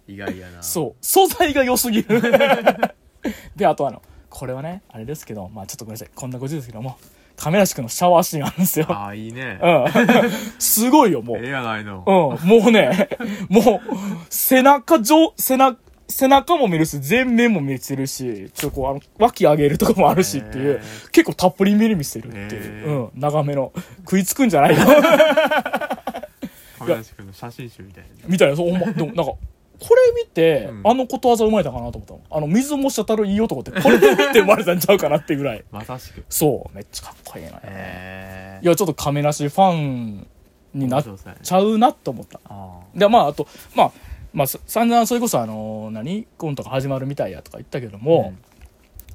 [0.09, 1.05] 意外やなそう。
[1.05, 2.21] 素材が良すぎる。
[3.57, 6.11] で、あとあの、これはね、あれですけど、まあちょっとごめんなさい。
[6.15, 6.99] こんなご時世ですけども、
[7.41, 8.87] 亀梨君のシャワーシーンあるんですよ。
[8.91, 10.31] ああいいねうん。
[10.59, 11.37] すごいよ、もう。
[11.39, 12.49] ええやないのうん。
[12.49, 13.09] もうね、
[13.49, 13.97] もう、
[14.29, 20.81] 背中上、背中、背中も見るし、前面も見せるし、ちょっとこう、あの、脇上げるとこもあるしっていうへ、
[21.13, 23.73] 結構たっぷりめに見せるっていう、へうん、長めの。
[24.01, 24.85] 食いつくんじゃないよ。
[26.79, 29.33] 亀梨君の写真集みたいな みたいな、そう、ほんま、でもなんか、
[29.81, 32.21] これ見て、うんあのことわざ生まれたかなと思ったの。
[32.31, 35.65] あの、水も滴るいい男って、これ見て生まれたんちゃうかなってぐらい。
[35.71, 37.61] まさしくそう、めっちゃかっこいいのよ。
[37.65, 40.27] へえいや、ちょっと亀梨ファン
[40.75, 41.05] になっ
[41.43, 42.41] ちゃうなと思った。
[42.45, 43.93] あで、まあ、あと、まあ、
[44.33, 48.35] まあ、さ散々それこそあの、何コントが始まるみたいやとか言ったけども、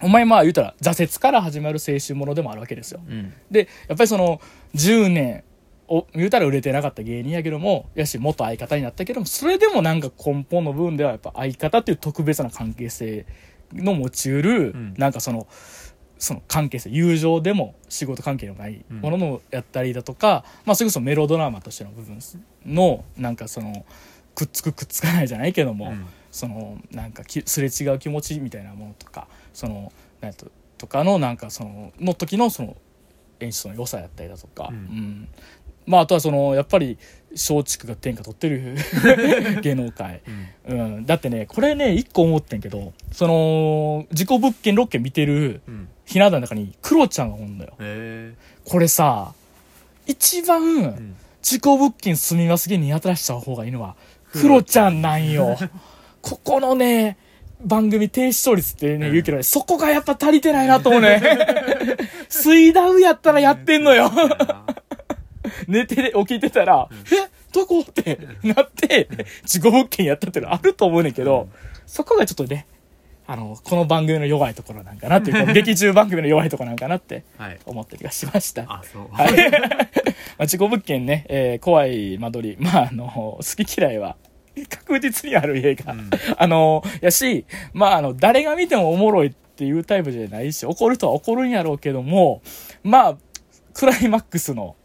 [0.01, 2.99] お前まあ言うたら挫折から始まる青春ものでもあるわけですよ。
[3.07, 4.41] うんで、やっぱりその、
[4.75, 5.43] 10年、
[5.87, 13.25] を言うたら売れてなかった芸人やけども、やし、元相方になったけども、それでもなんか根本の部分ではやっぱ相方っていう特別な関係性
[13.73, 14.93] の持ちうる、ん。
[14.97, 15.47] なんかその、
[16.17, 22.19] その関係性、友情でも仕事関係のないもののやったりだとか、まあそれこそメロドラマとしての部分
[22.65, 23.85] の、なんかその、
[24.33, 26.05] くっつくくっつかないじゃないけども、うん。
[26.35, 32.75] そのなんかきすれ違う気持ちみたいなものとかそのなんととかのなんかそのの時のその
[33.39, 34.75] 演出の良さやったりだとか、うん。
[34.75, 35.29] うん
[35.85, 36.97] まああとはそのやっぱり
[37.31, 38.75] 松竹が天下取ってる
[39.61, 40.21] 芸能界、
[40.67, 40.79] うん。
[40.79, 45.87] うん、だってねこれね一個思ってんけどその事故物件6件見てるうん。
[46.05, 47.73] ひな壇の中にクロちゃんがおんのよ。
[47.79, 48.33] へ
[48.63, 49.33] これさ
[50.05, 51.15] 一番ん。
[51.41, 53.95] 事故物件住みますげにやたらした方がいいのは
[54.31, 55.57] クロちゃんなんよ。
[56.21, 57.17] ここのね、
[57.63, 59.11] 番組低視聴率ってね、うん。
[59.13, 61.21] 言うけどね、そこがやっぱ足りてないなと思うね。
[62.29, 64.11] 水ダウやったらやってんのよ。
[65.67, 67.81] 寝て、起きてたら、えどこ？
[67.81, 69.07] ってなって、
[69.45, 71.49] 事故物件やったっていうのあると思うねんけど、うん
[71.87, 72.65] そこがちょっとね、
[73.27, 78.63] あの、この番組の弱いところなんかなっていう、 劇中番組の弱いところなんかなってはい思ったりがしました。
[78.63, 79.51] あそうはい。
[79.51, 79.57] ま
[80.39, 82.57] あ、事故物件ね、えー怖い間取り。
[82.59, 84.15] まあ、あの、好き嫌いは
[84.69, 85.93] 確実にある映画。
[85.93, 92.41] うんあの、やし、まあ、あの、誰が見てもおもろいっていうタイプじゃないし、怒る人は怒るんやろうけども、
[92.83, 93.17] まあ、
[93.73, 94.75] クライマックスの、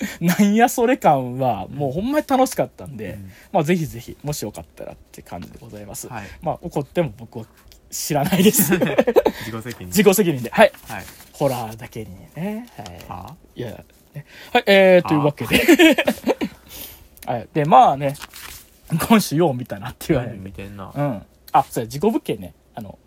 [0.20, 6.08] なんやそれ感は、もうほんまに楽しかったんで、うんまあ、ぜひぜひ、もしよかったらって感じでございます。
[6.08, 7.46] はいまあ、怒っても僕は
[7.90, 8.72] 知らないです。
[8.72, 10.50] 自己責任自己責任で。
[10.50, 10.72] はい。
[10.88, 11.04] はい
[11.40, 12.68] ホラーだけにね。
[12.76, 13.08] はい。
[13.08, 13.70] はいや、
[14.12, 15.56] ね、はい、えー、というわけで。
[17.24, 17.48] はい。
[17.54, 18.14] で、まあね、
[19.08, 20.38] 今週よう見たなって言われる。
[20.38, 21.22] 見てんなうん。
[21.52, 22.52] あ、そうや、自己物件ね。
[22.74, 22.98] あの、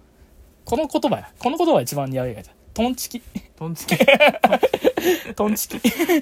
[0.66, 1.30] この言葉や。
[1.38, 2.56] この言葉が一番似合う映画じゃん。
[2.74, 3.22] トンチキ。
[3.56, 3.98] トンチキ
[5.36, 5.80] トンチキ。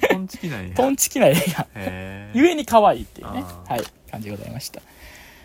[0.08, 1.66] トンチキなんやトンチキな映画。
[2.34, 3.42] ゆえに可愛いっていうね。
[3.66, 3.82] はい。
[4.10, 4.82] 感じでございました。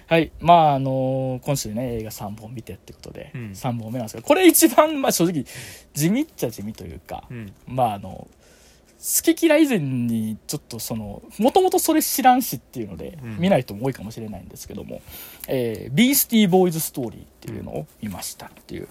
[0.08, 0.32] はい。
[0.40, 5.46] まあ、あのー今週ね、映画3本見てってことで、うん3本目なんですけど、これ一番、まあ正直、
[5.94, 8.28] 地味っちゃ地味というか、うんまああの、
[9.00, 15.02] 好き嫌い以前にちょっとそのもともとそれ知らんしっていうのでうん見ない人も多いかもしれないんですけども
[15.48, 18.88] 「えービースティーボーイズストーリー」っていうのを見ましたっていう、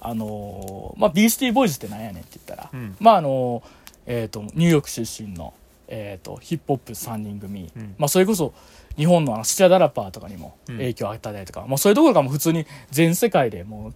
[0.00, 2.96] あのーまあ、ビースティーボーイズってなんやねんって言ったら、うん。
[3.00, 5.54] まああのーえー、とニューヨーク出身の、
[5.86, 7.94] えー、とヒップホップ3人組、うん。
[7.98, 8.54] まあ、それこそ
[8.96, 13.92] 日本のあのスチャダラパーとかにも影響を与えたりとか、まあ、そういうところがもう普通に全世界でも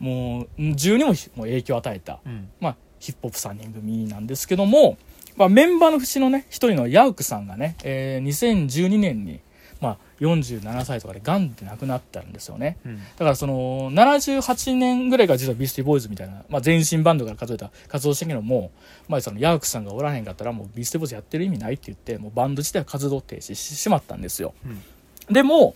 [0.00, 2.48] うもう10にももう影響を与えた、うん。
[2.60, 4.98] まあ、ヒップホップ3人組なんですけども、
[5.36, 9.40] まあ、メンバーの節のね一人のヤウクさんがね、えー2012年に、
[9.80, 12.78] まあ、47歳とかでガンで亡くなったんですよね。
[12.84, 12.98] うん。
[12.98, 18.70] だからその78年ぐらいが実はビースティーボーイズみたいな、まあ、全身バンドから数えた活動したけども、
[19.08, 24.54] まあ、そのヤウクさんがおらへんかったらもうビースティーボーイズやってる意味ないって言ってもうバンド自体は活動停止してしまったんですよ。
[24.64, 25.34] うん。
[25.34, 25.74] でも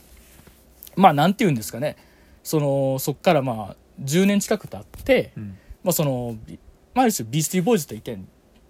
[0.96, 1.96] まあなんて言うんですかね。
[2.42, 5.58] そのそっからまあ10年近く経って、うん。
[5.84, 6.58] まあそのビ
[6.94, 8.18] まあ、ビースティーボーイズって一体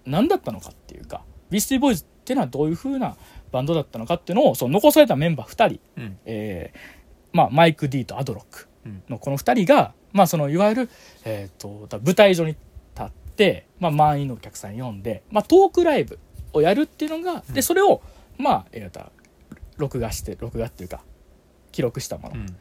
[0.05, 3.15] 何だったのかっていうかビースティーボーイズっていうのはどういう風な
[3.51, 6.17] バンドだったのかっていうのをその残されたメンバー2人、うん。
[6.25, 7.01] えー
[7.33, 8.67] まあ、マイク・ディとアドロック。
[8.85, 9.03] うん。
[9.09, 10.89] のこの2人が、まあ、そのいわゆる、
[11.23, 12.59] えー、とだ舞台上に立
[13.03, 16.19] って、まあ、満員のお客さん呼んで、まあ、トークライブ
[16.53, 18.01] をやるっていうのが、でそれを、
[18.37, 19.01] まあえー、と
[19.77, 21.01] 録画して録画っていうか
[21.71, 22.35] 記録したもの。
[22.35, 22.57] うん。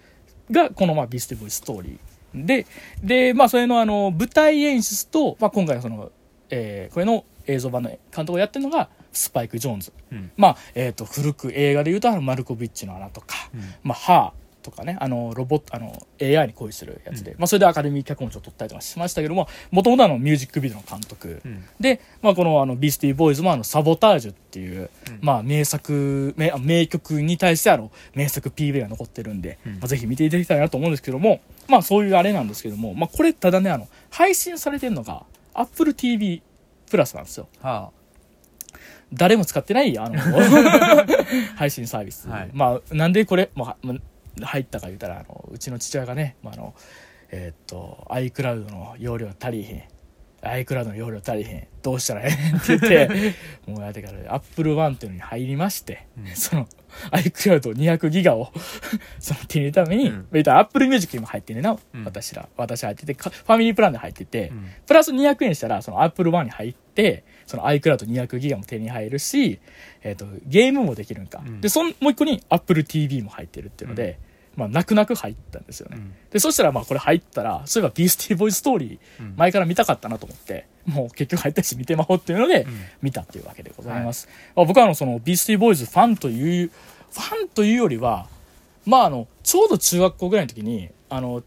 [0.50, 2.66] がこの、まあ、ビースティーボーイズストーリーで
[3.02, 6.12] で、まあ、それのあの舞台演出と、まあ、今回のその、
[6.50, 10.30] えーこれの映像版の監督をやってるのがスパイク・ジョーンズ、うん。
[10.36, 13.60] まあえー、と古く映画でいうとあのマルコビッチの穴とか、うん。
[13.82, 21.40] まあ、ハーとかね、あの、ロボット、あの、AI に恋するやつで、まあ、それでアカデミー脚本賞を取ったりとかしましたけども、もともとミュージックビデオの監督。
[21.44, 21.64] うん。
[21.80, 25.18] で、まあ、この、あの、ビースティーボーイズもあの、サボタージュっていう、うん。
[25.22, 29.72] まあ、名作、名名曲に対してあの、名作 PV が残ってるんで、うん。
[29.74, 36.42] まあ、ぜひ見ていただきたいなと思うんですけども、まあ、そういうあれなんですけども、まあ、これ、ただね、あの、配信されてるのが、Apple TV
[36.90, 37.48] プラスなんですよ。
[37.60, 37.90] は
[39.12, 40.18] 誰も使ってない、あの、
[41.56, 42.28] 配信サービス。
[42.28, 46.74] はいまあ、なんでこれ、まあ、まあ入ったか言ったら、あの、うちの父親がね、まあ、あの、
[47.30, 49.82] えーっと、iCloud の容量足りへん。
[50.42, 51.66] iCloud の容量足りへん。
[51.82, 53.34] どうしたらええんって言って、
[53.70, 56.66] もうやってから Apple One っていうのに入りまして、うんその
[57.12, 58.52] iCloud200 ギガを
[59.20, 62.48] その手に入れるために、うん言ったら Apple Music にも入ってんねんな、うん私ら。
[62.56, 66.78] 私入ってて、かファミリープランで入ってて、うんプラス200円したら、その Apple One に入って、
[67.46, 69.60] その iCloud200 ギガも手に入るし、
[70.02, 71.42] えっ、と、ゲームもできるんか。
[71.44, 74.18] うんで、そん、もう一個に Apple TV も入ってるっていうので、
[74.56, 75.96] まあ、泣く泣く入ったんですよね。
[75.98, 82.70] うんで、そしたら、まあ、これ入ったら、そういえばビースティーボーイズストーリー、うん前から見たかったなと思って、もう結局入ったし見てまおうっていうので、うん
[83.02, 84.28] 見たっていうわけでございます。
[84.54, 86.70] まあ、僕はあの、その、ビースティーボーイズファンという、
[87.12, 88.28] ファンというよりは、
[88.86, 91.42] まあ、あの、ちょうど中学校ぐらいの時に、あの、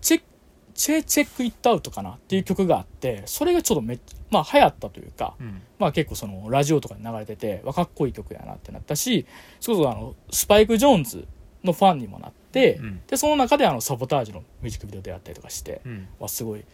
[0.00, 0.26] チェック、
[0.74, 5.62] チェチェックイットアウトかなっていう曲があって、それがちょっとめっちゃ、まあ流行ったというか、うん。
[5.78, 9.26] まあ結構そのラジオとかに流れてて、わかっこいい曲やなってなったし、
[9.60, 11.28] それこそあの、スパイク・ジョーンズ
[11.62, 13.00] のファンにもなって、うん。
[13.06, 16.08] で、その中であの、サボタージュのミュージックビデオでやったりとかして、うん。
[16.18, 16.64] はすごい、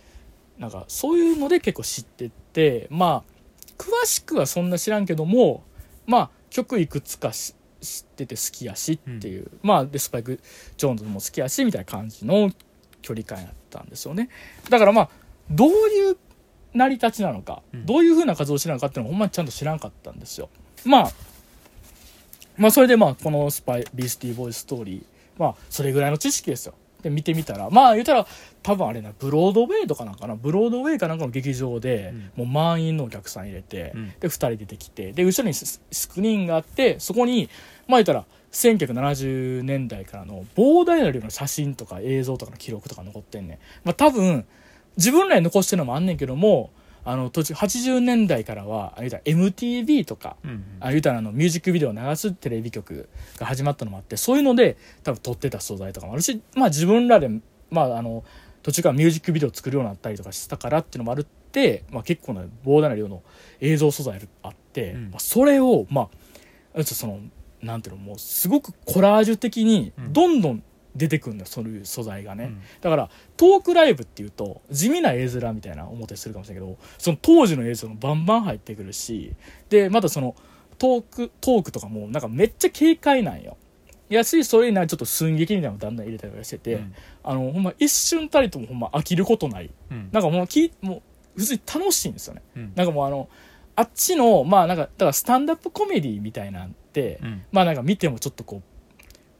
[0.58, 5.62] なんかそういうので結構知ってって、まあ、詳しくはそんな知らんけども、
[6.06, 10.40] まあ曲いくつかし知ってて好きやしっていう、まあで、スパイク・
[10.76, 12.50] ジョーンズも好きやし、みたいな感じの
[13.02, 14.28] 距離感やったんですよね。
[14.68, 15.10] だからまあ、
[15.50, 16.16] どういう
[16.74, 20.48] 成り立ちなのか、うんどういう風な活動をしてるのかっていうのはほんまにちゃんと知らんかったんですよ。
[20.84, 21.10] まあ、
[22.56, 25.02] まあそれでまあこのスパイ、ビースティーボーイズストーリー、
[25.38, 26.74] まあそれぐらいの知識ですよ。
[27.02, 28.26] で見てみたら、まあ言うたら
[28.62, 37.48] 多分あれな、ブロードウェイとかなんかな、ブロードウェイかなんかの劇場で、もう満員のお客さん入れて、うんで2人出てきて、で後ろにススクリーンがあって、そこに、
[37.88, 43.58] まあ言ったら、1970年代からの膨大な量の写真とか映像とかの記録とか残ってんねん。
[43.84, 44.44] まあ多分、
[44.96, 46.70] 自分らに残してるのもあんねんけども、
[47.04, 57.28] あの、途中、80年代からは、あ言うたら MTV とか、うんあ言うたらあのミュージックビデオを流すテレビ局が始まったのもあってそういうので多分撮ってた素材とかもあるしまあ自分らで
[57.70, 58.24] まああの
[58.62, 63.22] 途中からミュージックビデオを作るようになったりとかしたからっていうのもあるって、まあ、結構な膨大な量の
[63.60, 65.10] 映像素材があって、うん。
[65.10, 66.08] まあ、それをま
[66.74, 67.20] あその
[67.62, 70.12] なんていうのもうすごくコラージュ的にうん。
[70.12, 70.62] どんどん
[70.96, 72.60] 出てくるんだよそういう素材がね、うん。
[72.80, 79.34] だからトークライブっていうと地味な絵面みたいな思ったりするかもしれないけどその当時の映像もバンバン入ってくるし
[79.68, 80.34] でまたその
[80.78, 83.56] トークトークとかもなんかめっちゃ軽快なんよ。
[84.08, 86.94] やしそれにちょっと寸劇みたいなのをだんだん入れたりとかしてて、うん。
[87.22, 89.70] あのほんま一瞬たりともほんま飽きることない。
[89.90, 90.08] うん。
[90.10, 91.02] なんかもうきも
[91.36, 92.42] う普通に楽しいんですよね。
[92.56, 92.72] うん。
[92.74, 93.28] なんかもうあの
[93.76, 97.42] あっちのまあなんかだからスタンダップコメディみたいなんて、うん。
[97.52, 98.62] まあなんか見てもちょっとこう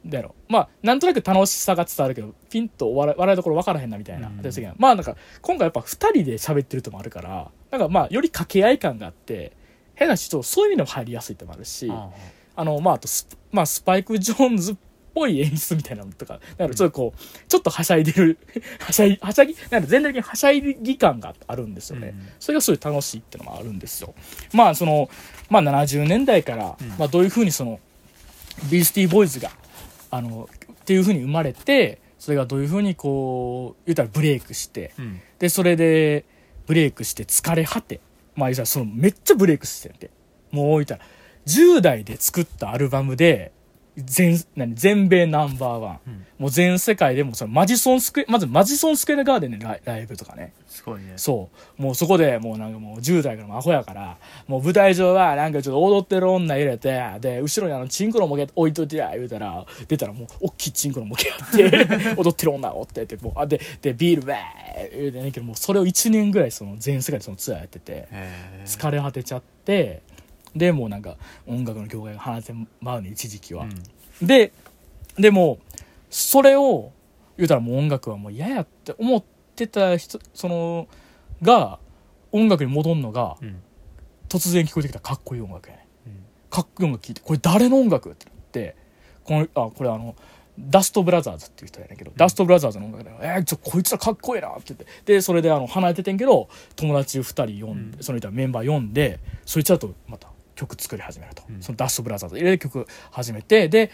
[0.05, 0.51] だろう。
[0.51, 4.75] まあなんとなく楽しさが伝わるけどピンと笑い笑いどころ分からへんなみたいな、うん。
[4.77, 9.51] まあなんか今回やっぱ2人で喋ってるともあるからなんかまあより掛け合い感があって
[9.95, 12.09] 変な人そういう意味でも入りやすいってのもあるし、あ
[12.55, 12.63] あ。
[12.63, 14.75] の、まあ、あとス、まあ、スパイク・ジョーンズっ
[15.13, 18.37] ぽい演出みたいなのとか、だからちょっとこう、ちょっとはしゃいでる、
[18.79, 22.09] はしゃい、はしゃぎ、なんか全体的にはしゃぎ感があるんですよね。
[22.09, 22.29] うん。
[22.39, 24.13] それがすごい楽しいっていうのもあるんですよ。
[24.53, 25.09] まあ、その、
[25.49, 26.87] まあ、70年代から、うん。
[26.97, 27.79] まあ、どういうふうにその、
[28.69, 29.51] ビースティーボーイズが、
[30.11, 36.25] あの、っていうふうに生まれて、それがどういうふうにこう、言ったらブレイクして、うんで、それで、
[36.67, 37.99] ブレイクして疲れ果て。
[38.35, 40.11] まあ、言ったらその、めっちゃブレイクしてんて。
[40.51, 41.01] もう言ったら、
[41.47, 43.51] 10代で作ったアルバムで、
[43.97, 45.99] 全、何、全米ナンバーワン。
[46.07, 50.53] うんもう全世界でも、そのマジソンスクエ、まずマジソンスクエアガーデンでライブとかね。
[50.65, 51.81] すごいねそう。
[51.81, 54.17] もうそこでもうなんかもう10代からもアホやから、
[54.47, 68.07] もう舞台上はなんかちょっと踊ってる女入れて、で、後ろにあのチンコの模型置いといてや、言うたら、出たらもう大きいチンコの模型あって、 踊ってる女がおってって、もう、あ、で、で、ビール、ウェー言うてねんけど、もうそれを1年ぐらいその全世界でそのツアーやってて、
[68.65, 70.01] 疲れ果てちゃって、
[70.55, 73.65] で、もうなんか音楽の業界が離れてまうね、一時期は。
[73.65, 74.27] うん。
[74.27, 74.51] で、
[75.17, 75.59] でも、
[76.09, 76.91] それを、
[77.37, 79.23] 言うたらもう音楽はもう嫌やって思っ
[79.55, 80.87] てた人、その、
[81.41, 81.79] が、
[82.31, 83.61] 音楽に戻んのが、うん。
[84.29, 85.87] 突然聞こえてきたかっこいい音楽やね。
[86.07, 86.13] うん。
[86.49, 88.75] かっこいい音楽聞いて、これ誰の音楽ってなって、
[89.23, 90.15] この、あ、これあの、
[90.59, 98.03] ダストブラザーズっていう人やねんけど、ダストブラザーズの音楽で、えー、ちょ、こいつらかっこいいなって言って、で、それであの、離れててんけど、友達二人呼んで、うん。
[98.03, 100.30] その人はメンバー呼んで、そいつらとまた
[100.67, 101.43] 曲作り始めると。
[101.49, 101.61] うん。
[101.61, 103.91] そのダストブラザーズ入れて曲始めて、で、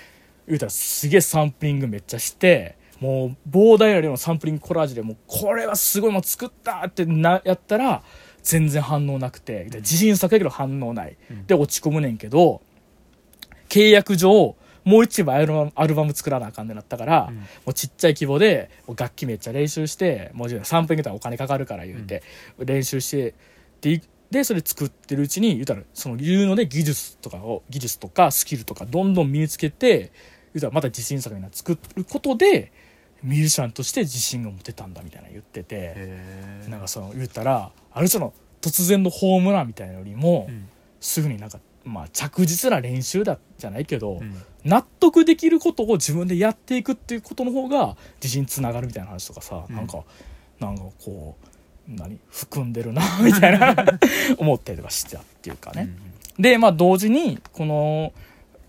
[0.48, 8.02] 言うたらすげえサンプリングめっちゃして、もう膨大な量のサンプリングコラージュでもうこれはすごいもう作ったってなやったら
[8.42, 11.46] 全然反応なくて自信作やけど反応ない、うん。
[11.46, 12.62] で落ち込むねんけど
[13.70, 17.36] 契約上もう一枚アルバムアルバム作らなあかんってなったから、うん。
[17.36, 22.24] もうちっちゃい規模で楽器めっちゃ練習してもうサンプリングお金かかるから言うて、
[22.58, 23.36] 練習して
[23.82, 24.02] で
[24.32, 30.12] でそれ作ってるうちに言うたらその言うので技術とかを技術とかスキルとかどんどん身につけて
[30.54, 32.72] 言うたらまた自信作にな作ることで
[33.24, 35.96] ミュージシャンとして自信が持てたんだみたいな言ってて、
[36.68, 40.70] なんかその言ったらある種の突然のホームランみたいなよりも、うん。
[41.00, 44.36] すぐになんかまあ着実な練習だじゃないけど、うん。
[44.66, 50.04] 納得できることを自分でやっていくっていうことの方が自信につながるみたいな話とかさ、うんなんか
[50.60, 51.47] なんかこう
[51.88, 52.20] 何？
[52.30, 53.76] 含んでるな みたいな
[54.38, 55.90] 思ったりとかしてたっていうかね、
[56.40, 58.14] でまあ同時にこの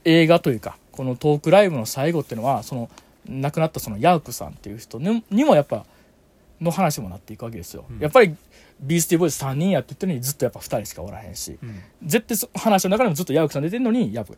[0.04, 2.90] 映画というかこのトークライブの最後っていうのはその
[3.28, 5.84] 亡くなったそのヤークさんっていう人ににもやっぱ
[6.60, 7.98] の話もなっていくわけですよ、うん。
[8.00, 8.34] やっぱり
[8.80, 11.58] ビースティーボーイズ3人やって言ってるのにずっとやっぱ2人しかおらへんし。
[11.62, 11.80] うん。
[12.04, 14.34] 絶対そ話の中でもずっとヤークさん出てるのにやっぱ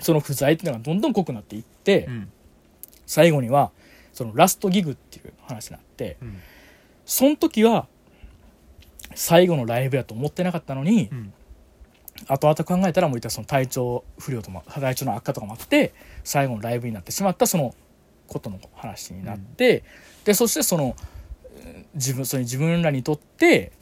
[0.00, 2.30] その不在っていうのがどんどん濃くなっていって、うん。
[3.06, 3.70] 最後には
[4.12, 6.38] そのラストギグっていう話になってうん
[7.08, 7.88] その時は
[9.14, 11.32] 最後のライブやと思ってなかったのに、うん。
[12.26, 17.74] 後々考えたらもういったらその体調不良とも体調の悪化とかもあって最後のライブになってしまったその
[18.26, 19.84] ことの話になって、
[20.24, 20.94] でそしてその
[21.64, 23.72] えー自分それ自分らにとって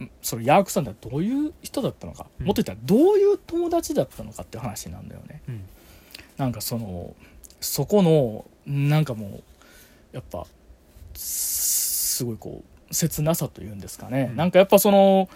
[0.00, 2.46] んそのヤークさんってどういう人だったのか、うん。
[2.46, 5.42] もっと言ったらどういう友達だったのかっていう話なんだよね。
[5.48, 5.64] うん。
[6.38, 7.14] なんかその
[7.60, 9.42] そこのなんかもう
[10.12, 10.46] やっぱ
[12.18, 14.36] すすごいこう切なさというんですかね、うん。
[14.36, 15.28] なんかやっぱその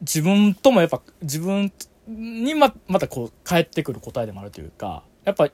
[0.00, 1.72] 自分ともやっぱ自分
[2.08, 5.50] にままたこう返ってくる答えでもあるというかやっぱ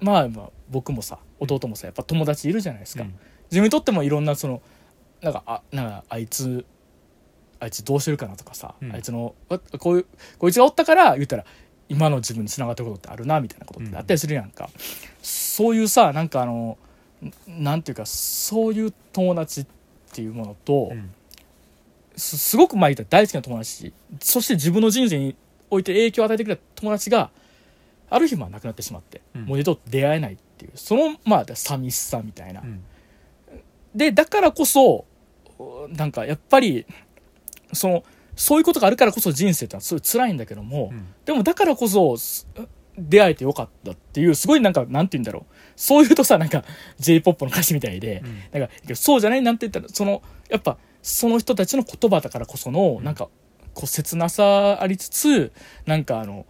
[0.00, 3.14] まあまあ僕もさ弟もさやっぱ友達いるじゃないですか、うん。
[3.50, 4.60] 自分にとってもいろんなその
[5.22, 6.66] なんかあなんかあいつ
[7.60, 8.92] あいつどうしてるかなとかさ、うん。
[8.92, 10.06] あいつのあこういう
[10.38, 11.44] こいつがおったから言ったら
[11.88, 14.68] 今の自分につながってることってあるなみたいなことってあったりするやんか、
[15.22, 16.76] そういうさなんかあの
[17.24, 19.66] んなんていうかそういう友達っ
[20.12, 21.10] ていうものと、うん。
[22.16, 25.36] すすごくまあ言ったら大好きな友達そして自分の人生に
[25.70, 27.30] おいて影響を与えてくれた友達が
[28.10, 29.44] ある日まあ亡くなってしまって、うん。
[29.44, 32.82] もう二度と出会えないっていうそのまあ寂しさみたいな、うん。
[33.94, 35.04] でだからこそ
[35.90, 36.86] なんかやっぱり
[37.72, 38.04] その
[38.34, 41.06] そういうことがあるからこそ人生ってのはすごい辛いんだけども、うん。
[41.24, 42.48] でもだからこそす
[42.96, 46.64] 出会えてよかったっていうすごいなんかなんて言うんだろうそういうとさなんか
[46.98, 48.22] j p o p の歌詞みたいで、
[48.52, 48.60] うん。
[48.60, 53.04] なんかそうじゃないなんて言ったらそのやっぱその人たちの言葉だからこその、うん。
[53.04, 53.28] なんか
[53.74, 55.52] こう切なさありつつ
[55.86, 56.46] なんかあの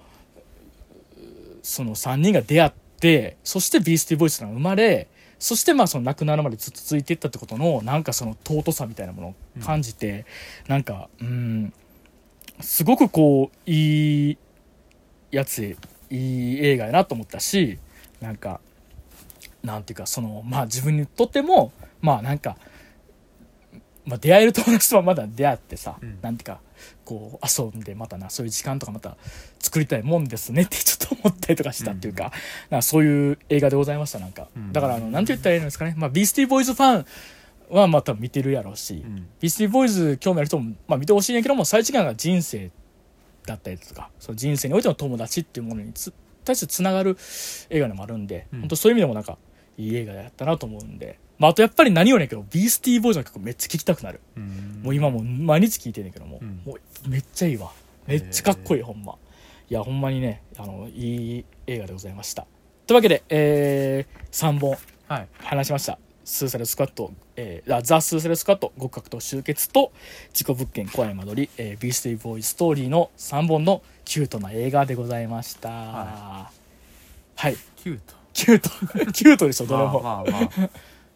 [1.63, 5.09] その3人が出会ってそしてビースティーボイスが生まれ
[5.39, 10.25] そしてまあその亡くなるまでずっと続いていったってことのなんかその尊さみたいなものを感じて、
[10.67, 11.73] なんかうん
[12.61, 14.39] すごくこういい
[15.31, 15.77] やつ
[16.11, 17.79] いい映画やなと思ったし
[18.21, 18.61] なんか
[19.69, 22.57] なんていうかそのまあ自分にとってもまあなんか
[24.09, 26.19] まあ、出会える友達とはまだ出会ってさ、うん。
[26.23, 26.61] なんていうか
[27.05, 29.19] こう遊んでまたなそういう時間とかまた
[29.59, 32.33] 作りたいもんですねってちょっと思ったりとかしたっていうか,、
[32.71, 34.73] なそういう映画でございましたなんか、うん。
[34.73, 37.07] だからあのなんて言ったらいいんですかね、まあ、ビースティーボーイズファン
[37.69, 39.29] はまた見てるやろうし、うん。
[39.41, 42.71] ビースティーボーイズ興味ある人も、まあ、見てほしいんやけども最時間が人生
[43.45, 46.15] だったりとかその人生においての友達っていうものにつ
[46.45, 47.19] 対してつながる
[47.69, 48.61] 映画でもあるんで、うん。
[48.61, 49.37] 本当そういう意味でもなんか
[49.79, 54.81] いい映画やったなと思うんで、まあ、あとやっぱり何よりやけどビースティーボーイズの曲めっちゃ聴きたくなる、うん。
[54.83, 56.61] もう今もう毎日聴いてんねんけども,、うん。
[56.67, 57.73] もうめっちゃいいわ。
[58.07, 59.15] めっちゃかっこいい、ほんま。
[59.71, 62.47] いやほんまにねあのいい映画でございました。
[62.87, 64.77] というわけで、えー、3本
[65.07, 65.29] はい。
[65.39, 65.99] 話しました。
[66.25, 69.93] スーサイドスクワッド、えー、あザ・スーサイドスクワッド極悪党、集結と
[70.35, 75.71] 事故物件怖い間取り、えー、ビースティーボーイズストーリーの3本のキュートな映画でございました。
[75.71, 76.51] は、
[77.37, 77.57] はい。
[77.77, 78.71] キュートキュート。
[79.13, 80.71] キュートでしょどれも、まあまあ。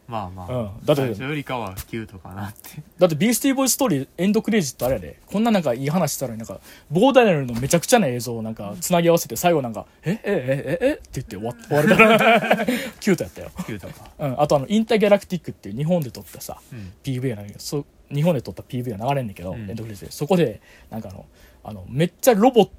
[0.05, 0.47] まあまあ。
[0.47, 0.85] まあ、うん。
[0.85, 2.83] だって最初よりかはキュートかなって。
[2.99, 5.19] だってビースティーボーイズストーリーエンドクレジットあれやで。
[5.27, 6.59] こんななんかいい話したのになんか
[6.91, 12.65] ボーダーネルのめちゃくちゃな映像をなんかつなぎ合わせて最後なんか「えええええって言って終わ終わるから
[12.99, 14.11] キュートやったよ、キュートか。
[14.19, 16.91] うん、あとあの Intergalactic っていう日本で撮ったさうん。
[17.03, 19.69] PV やないけどそう日本で撮った PV が流れんねんけど、うん。
[19.69, 20.11] エンドクレジットで。
[20.11, 20.59] そこで
[20.89, 21.25] なんかあの
[21.63, 22.69] あのめっちゃロボ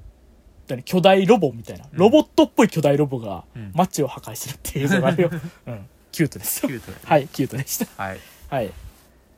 [0.67, 1.97] 何巨大ロボみたいな、うん。
[1.97, 3.71] ロボットっぽい巨大ロボがうん。
[3.73, 5.29] 街を破壊するっていう映像があるよ、
[5.67, 6.69] うん、キュートですよ。
[6.69, 8.03] キュートはいキュートでした。
[8.03, 8.19] はい。
[8.49, 8.71] はい。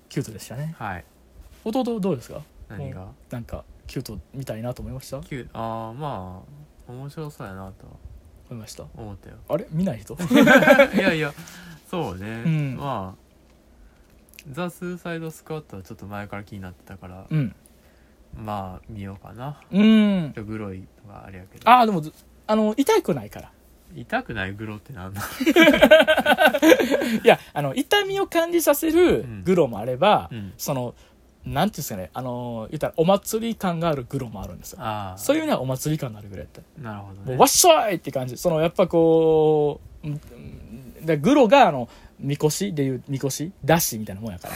[0.10, 0.76] キュートでしたね。
[0.78, 1.06] はい。
[1.66, 2.42] 弟どうですか？
[2.70, 3.08] 何が？
[3.30, 5.18] なんかキュート見たいなと思いました？
[5.18, 6.44] 思キューああま
[6.88, 7.94] あ面白そうやなとは
[8.52, 8.86] いました？
[8.96, 9.36] 思ったよ。
[9.50, 9.66] あれ？
[9.72, 10.16] 見ない人？
[10.96, 11.34] いやいや
[11.90, 12.76] そうね、うん。
[12.78, 13.28] まあ
[14.50, 17.56] ザ・スーサイド・スクワッドはちょっと前から気になってたから、うん
[18.38, 19.60] まあ見ようかな。
[19.72, 20.32] うん。
[20.36, 21.70] ちょグロいのがあれやけど。
[21.70, 22.12] ああでもず
[22.48, 23.52] あの痛くないから。
[23.96, 25.22] 痛くないグロってなんだ？
[27.24, 29.44] いやあの痛みを感じさせるうん。
[29.44, 30.54] グロもあれば、うん。
[30.58, 30.94] その
[31.46, 34.80] なんていうんですかねあの言ったらお祭り感があるグロもあるんですよ。
[34.82, 37.26] ああそういうのはお祭り感のあるぐらいだったなるほどね。
[37.32, 38.38] もうわっしょいって感じ。
[38.38, 40.20] そのやっぱこううん
[41.00, 41.90] うんでグロがあの
[42.20, 44.54] みこしでいうみこしダッシュみたいなもんやから。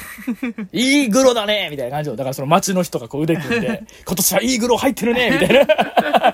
[0.73, 2.15] いいグロだねみたいな感じよ。
[2.15, 6.33] だからその街の人がこう腕組んで 今年はいいグロ入ってるねみたいな。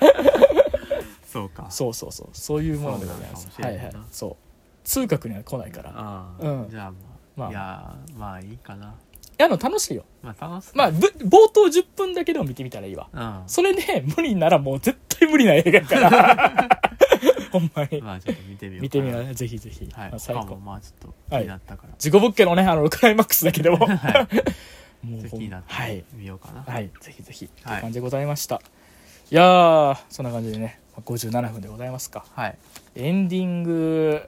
[1.30, 1.66] そうか。
[1.70, 2.28] そうそうそう。
[2.32, 3.48] そういうものでございます。
[3.60, 3.92] はいはい。
[4.10, 4.36] そう。
[4.84, 6.26] 痛覚には来ないから。
[6.40, 6.70] うん。
[6.70, 6.92] じゃあ
[7.36, 7.50] まあまあ。
[7.50, 8.86] いやまあいいかな。
[8.86, 8.90] い
[9.36, 10.04] やあの楽しいよ。
[10.22, 13.08] まあ楽しまあぶ冒頭10分だけでも見てみたらいいわ。
[13.12, 16.80] あそれで無理ならもう絶対無理な映画やから
[17.50, 20.10] ほんまにまあちょっと見てみよう見てみななぜひぜひ、はい。
[20.10, 23.78] まあ最後まあちょっと気になったから、事故物件のねあのクライマックスだけでも。
[23.86, 24.28] は
[25.04, 26.62] い、 もう気になってはい見ようかな。
[26.62, 26.90] はい。
[27.00, 27.44] ぜひぜひ。
[27.46, 27.76] ってはい。
[27.76, 28.56] いう感じでございました、
[29.30, 32.24] い、やーそんな感じでねまあ57分でございますか。
[32.34, 32.58] はい。
[32.96, 34.22] エンディング。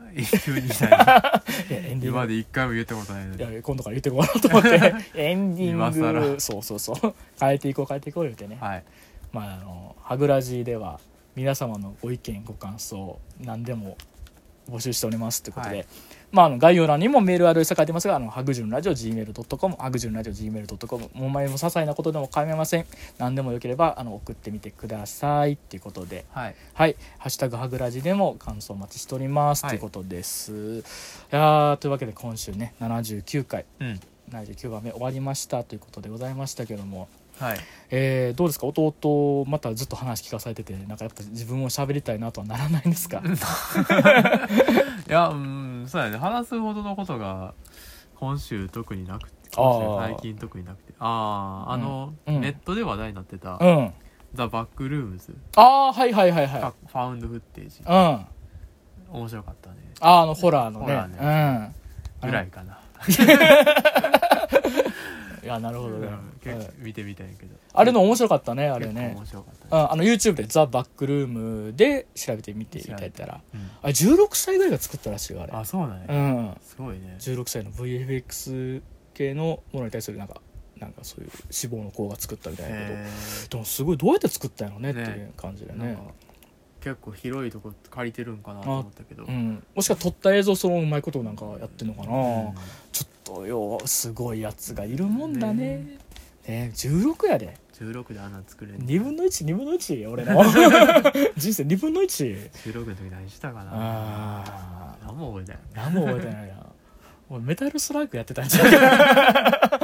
[2.03, 3.39] 今まで一回も言ったことないのに。
[3.39, 4.95] いや今度から言ってこうと思って。
[5.15, 6.13] エンディ今ン更。
[6.13, 7.15] グそうそうそう。
[7.41, 8.85] 変えていこう変えていこう言うてね、はい。
[9.33, 11.01] まああのハグラジでは
[11.37, 13.97] 皆様のご意見ご感想何でも
[14.71, 15.87] 募集しておりますということで、はい。
[16.31, 22.87] まあ、あの概要欄にもメールアドレスが書いてますがあのハグジュンラジオ Gmail.com ハグジュンラジオ Gmail.com もう前も些細なことでも構いません。
[23.19, 26.25] 何でもよければあの送ってみてくださいっていうことで。
[26.31, 26.55] はい。
[26.75, 29.79] はい「ハッシュタグハグラジ」でも感想お待ちしております、はいとい。
[29.79, 30.53] うことです。
[30.53, 30.83] い
[31.31, 33.65] やーというわけで今週ね79回。
[33.81, 34.01] うん。
[34.31, 37.09] 79番目終わりましたということでございましたけども
[37.41, 37.59] はい。
[37.91, 38.67] えーどうですか？
[38.67, 43.23] 弟またずっと話聞かされててなんかやっぱ自分も喋りたいなとはならないんですか？
[45.09, 46.19] いやうんそうやね。
[46.19, 47.55] 話すほどのことが
[48.17, 50.93] 今週特になくて最近特になくて。
[51.01, 52.35] あああの、うん。
[52.37, 53.93] うんネットで話題になってた「うん。
[54.35, 56.61] ザ・バックルームズああはいはいはいはい。
[56.61, 57.93] ファウンドフッテージ」うん。
[57.93, 58.27] あ
[59.13, 59.77] 面白かったね。
[60.01, 60.87] あのホラーのね。
[60.87, 61.75] ホラーうん。
[62.21, 62.79] ぐらいかな、
[65.43, 66.85] いやなるほどね、うん。
[66.85, 67.55] 見てみたんやけど。
[67.73, 69.15] あれの面白かったねああれね。
[69.17, 69.69] 面白かったね。
[69.71, 72.85] うんあの YouTube で「ザ・バックルーム」で調べてみてい。
[72.85, 75.53] ただいたらうんあれ16歳ぐらいが作ったらしいよあれ。
[75.53, 76.57] あそうなんや、うん。
[76.63, 77.17] すごいね。
[77.19, 78.83] 16歳の VFX
[79.15, 80.41] 系のものに対するなんか
[80.79, 82.93] なんかそういう脂肪の子が作ったみたいなけど。
[82.93, 83.07] へ
[83.51, 85.99] でもすごいどうやって作ったんやろねってねいう感じでね。
[86.81, 92.55] 結構広いとこ借りてるんかなと思ったけど、うん、もしくは撮った映像そのうまいことなんかやってんのかな、うん。
[92.91, 95.99] ちょっとよすごいやつがいるもんだね。
[96.47, 96.71] ね。
[96.75, 98.21] 16やで16で。
[98.21, 100.43] あんなん作れる2分の12分の1俺の
[101.37, 102.51] 人生2分の 1?
[102.51, 103.71] 16の時何したかな。
[103.73, 105.61] あ何も覚えてない。
[105.75, 106.55] 何も覚えてないな。
[107.31, 108.73] 俺メタルスライクやってたんじゃない？
[108.73, 109.81] か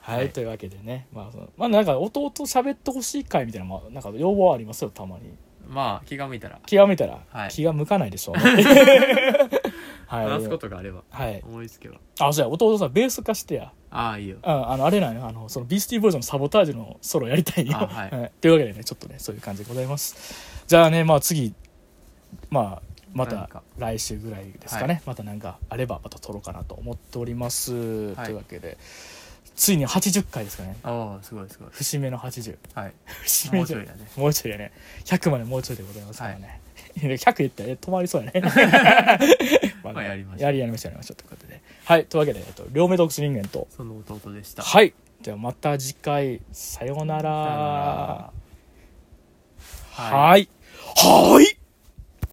[0.00, 0.30] はい、はい。
[0.30, 1.06] というわけでね。
[1.12, 5.32] まあそのまあなんか弟喋ってほしい回みたいなのもなんか要望ありますよたまに。
[5.68, 6.58] まあ気が向いたら。
[6.66, 7.50] 気が向いたら、はい。
[7.50, 8.34] 気が向かないでしょう
[10.06, 11.02] はい話すことがあれば。
[11.10, 11.42] はい。
[11.44, 13.72] 思いつけばあそうや弟さんベース化してや。
[13.90, 14.38] ああいいよ。
[14.42, 15.26] ああのあれなんよ。
[15.26, 18.32] あのそのビースティーボーイズのサボタージュのソロやりたいんよ、あはい。
[18.40, 18.50] とい。
[18.50, 20.64] うわけでねちょっとねそういう感じでございます。
[20.66, 21.54] じゃあねまあ次。
[22.50, 22.82] まあ
[23.12, 23.48] また
[23.78, 28.26] 来週ぐらいですかね、またなんかあればまた撮ろうかなと思っております、はい。
[28.26, 28.76] というわけで
[29.54, 30.76] ついに80回ですかね。
[30.84, 31.68] おおすごいすごい。
[31.70, 32.92] 節目の80はい。
[33.22, 34.10] 節目じゃもうちょいだね。
[34.16, 34.72] もうちょいやね。
[35.04, 36.60] 100までもうちょいでございますからね、
[36.98, 38.42] 100言ったらえ止まりそうやね。
[39.82, 40.42] ま まあやりましょう。
[40.42, 41.60] やりやりましょうやりましょうということで。
[41.84, 43.66] はいというわけで、えっと、両目洞窟人間と。
[43.70, 44.62] その弟でした。
[44.62, 44.94] はい。
[45.22, 46.40] ではまた次回。
[46.52, 48.32] さようなら。
[49.92, 50.48] はい。
[50.96, 51.53] はい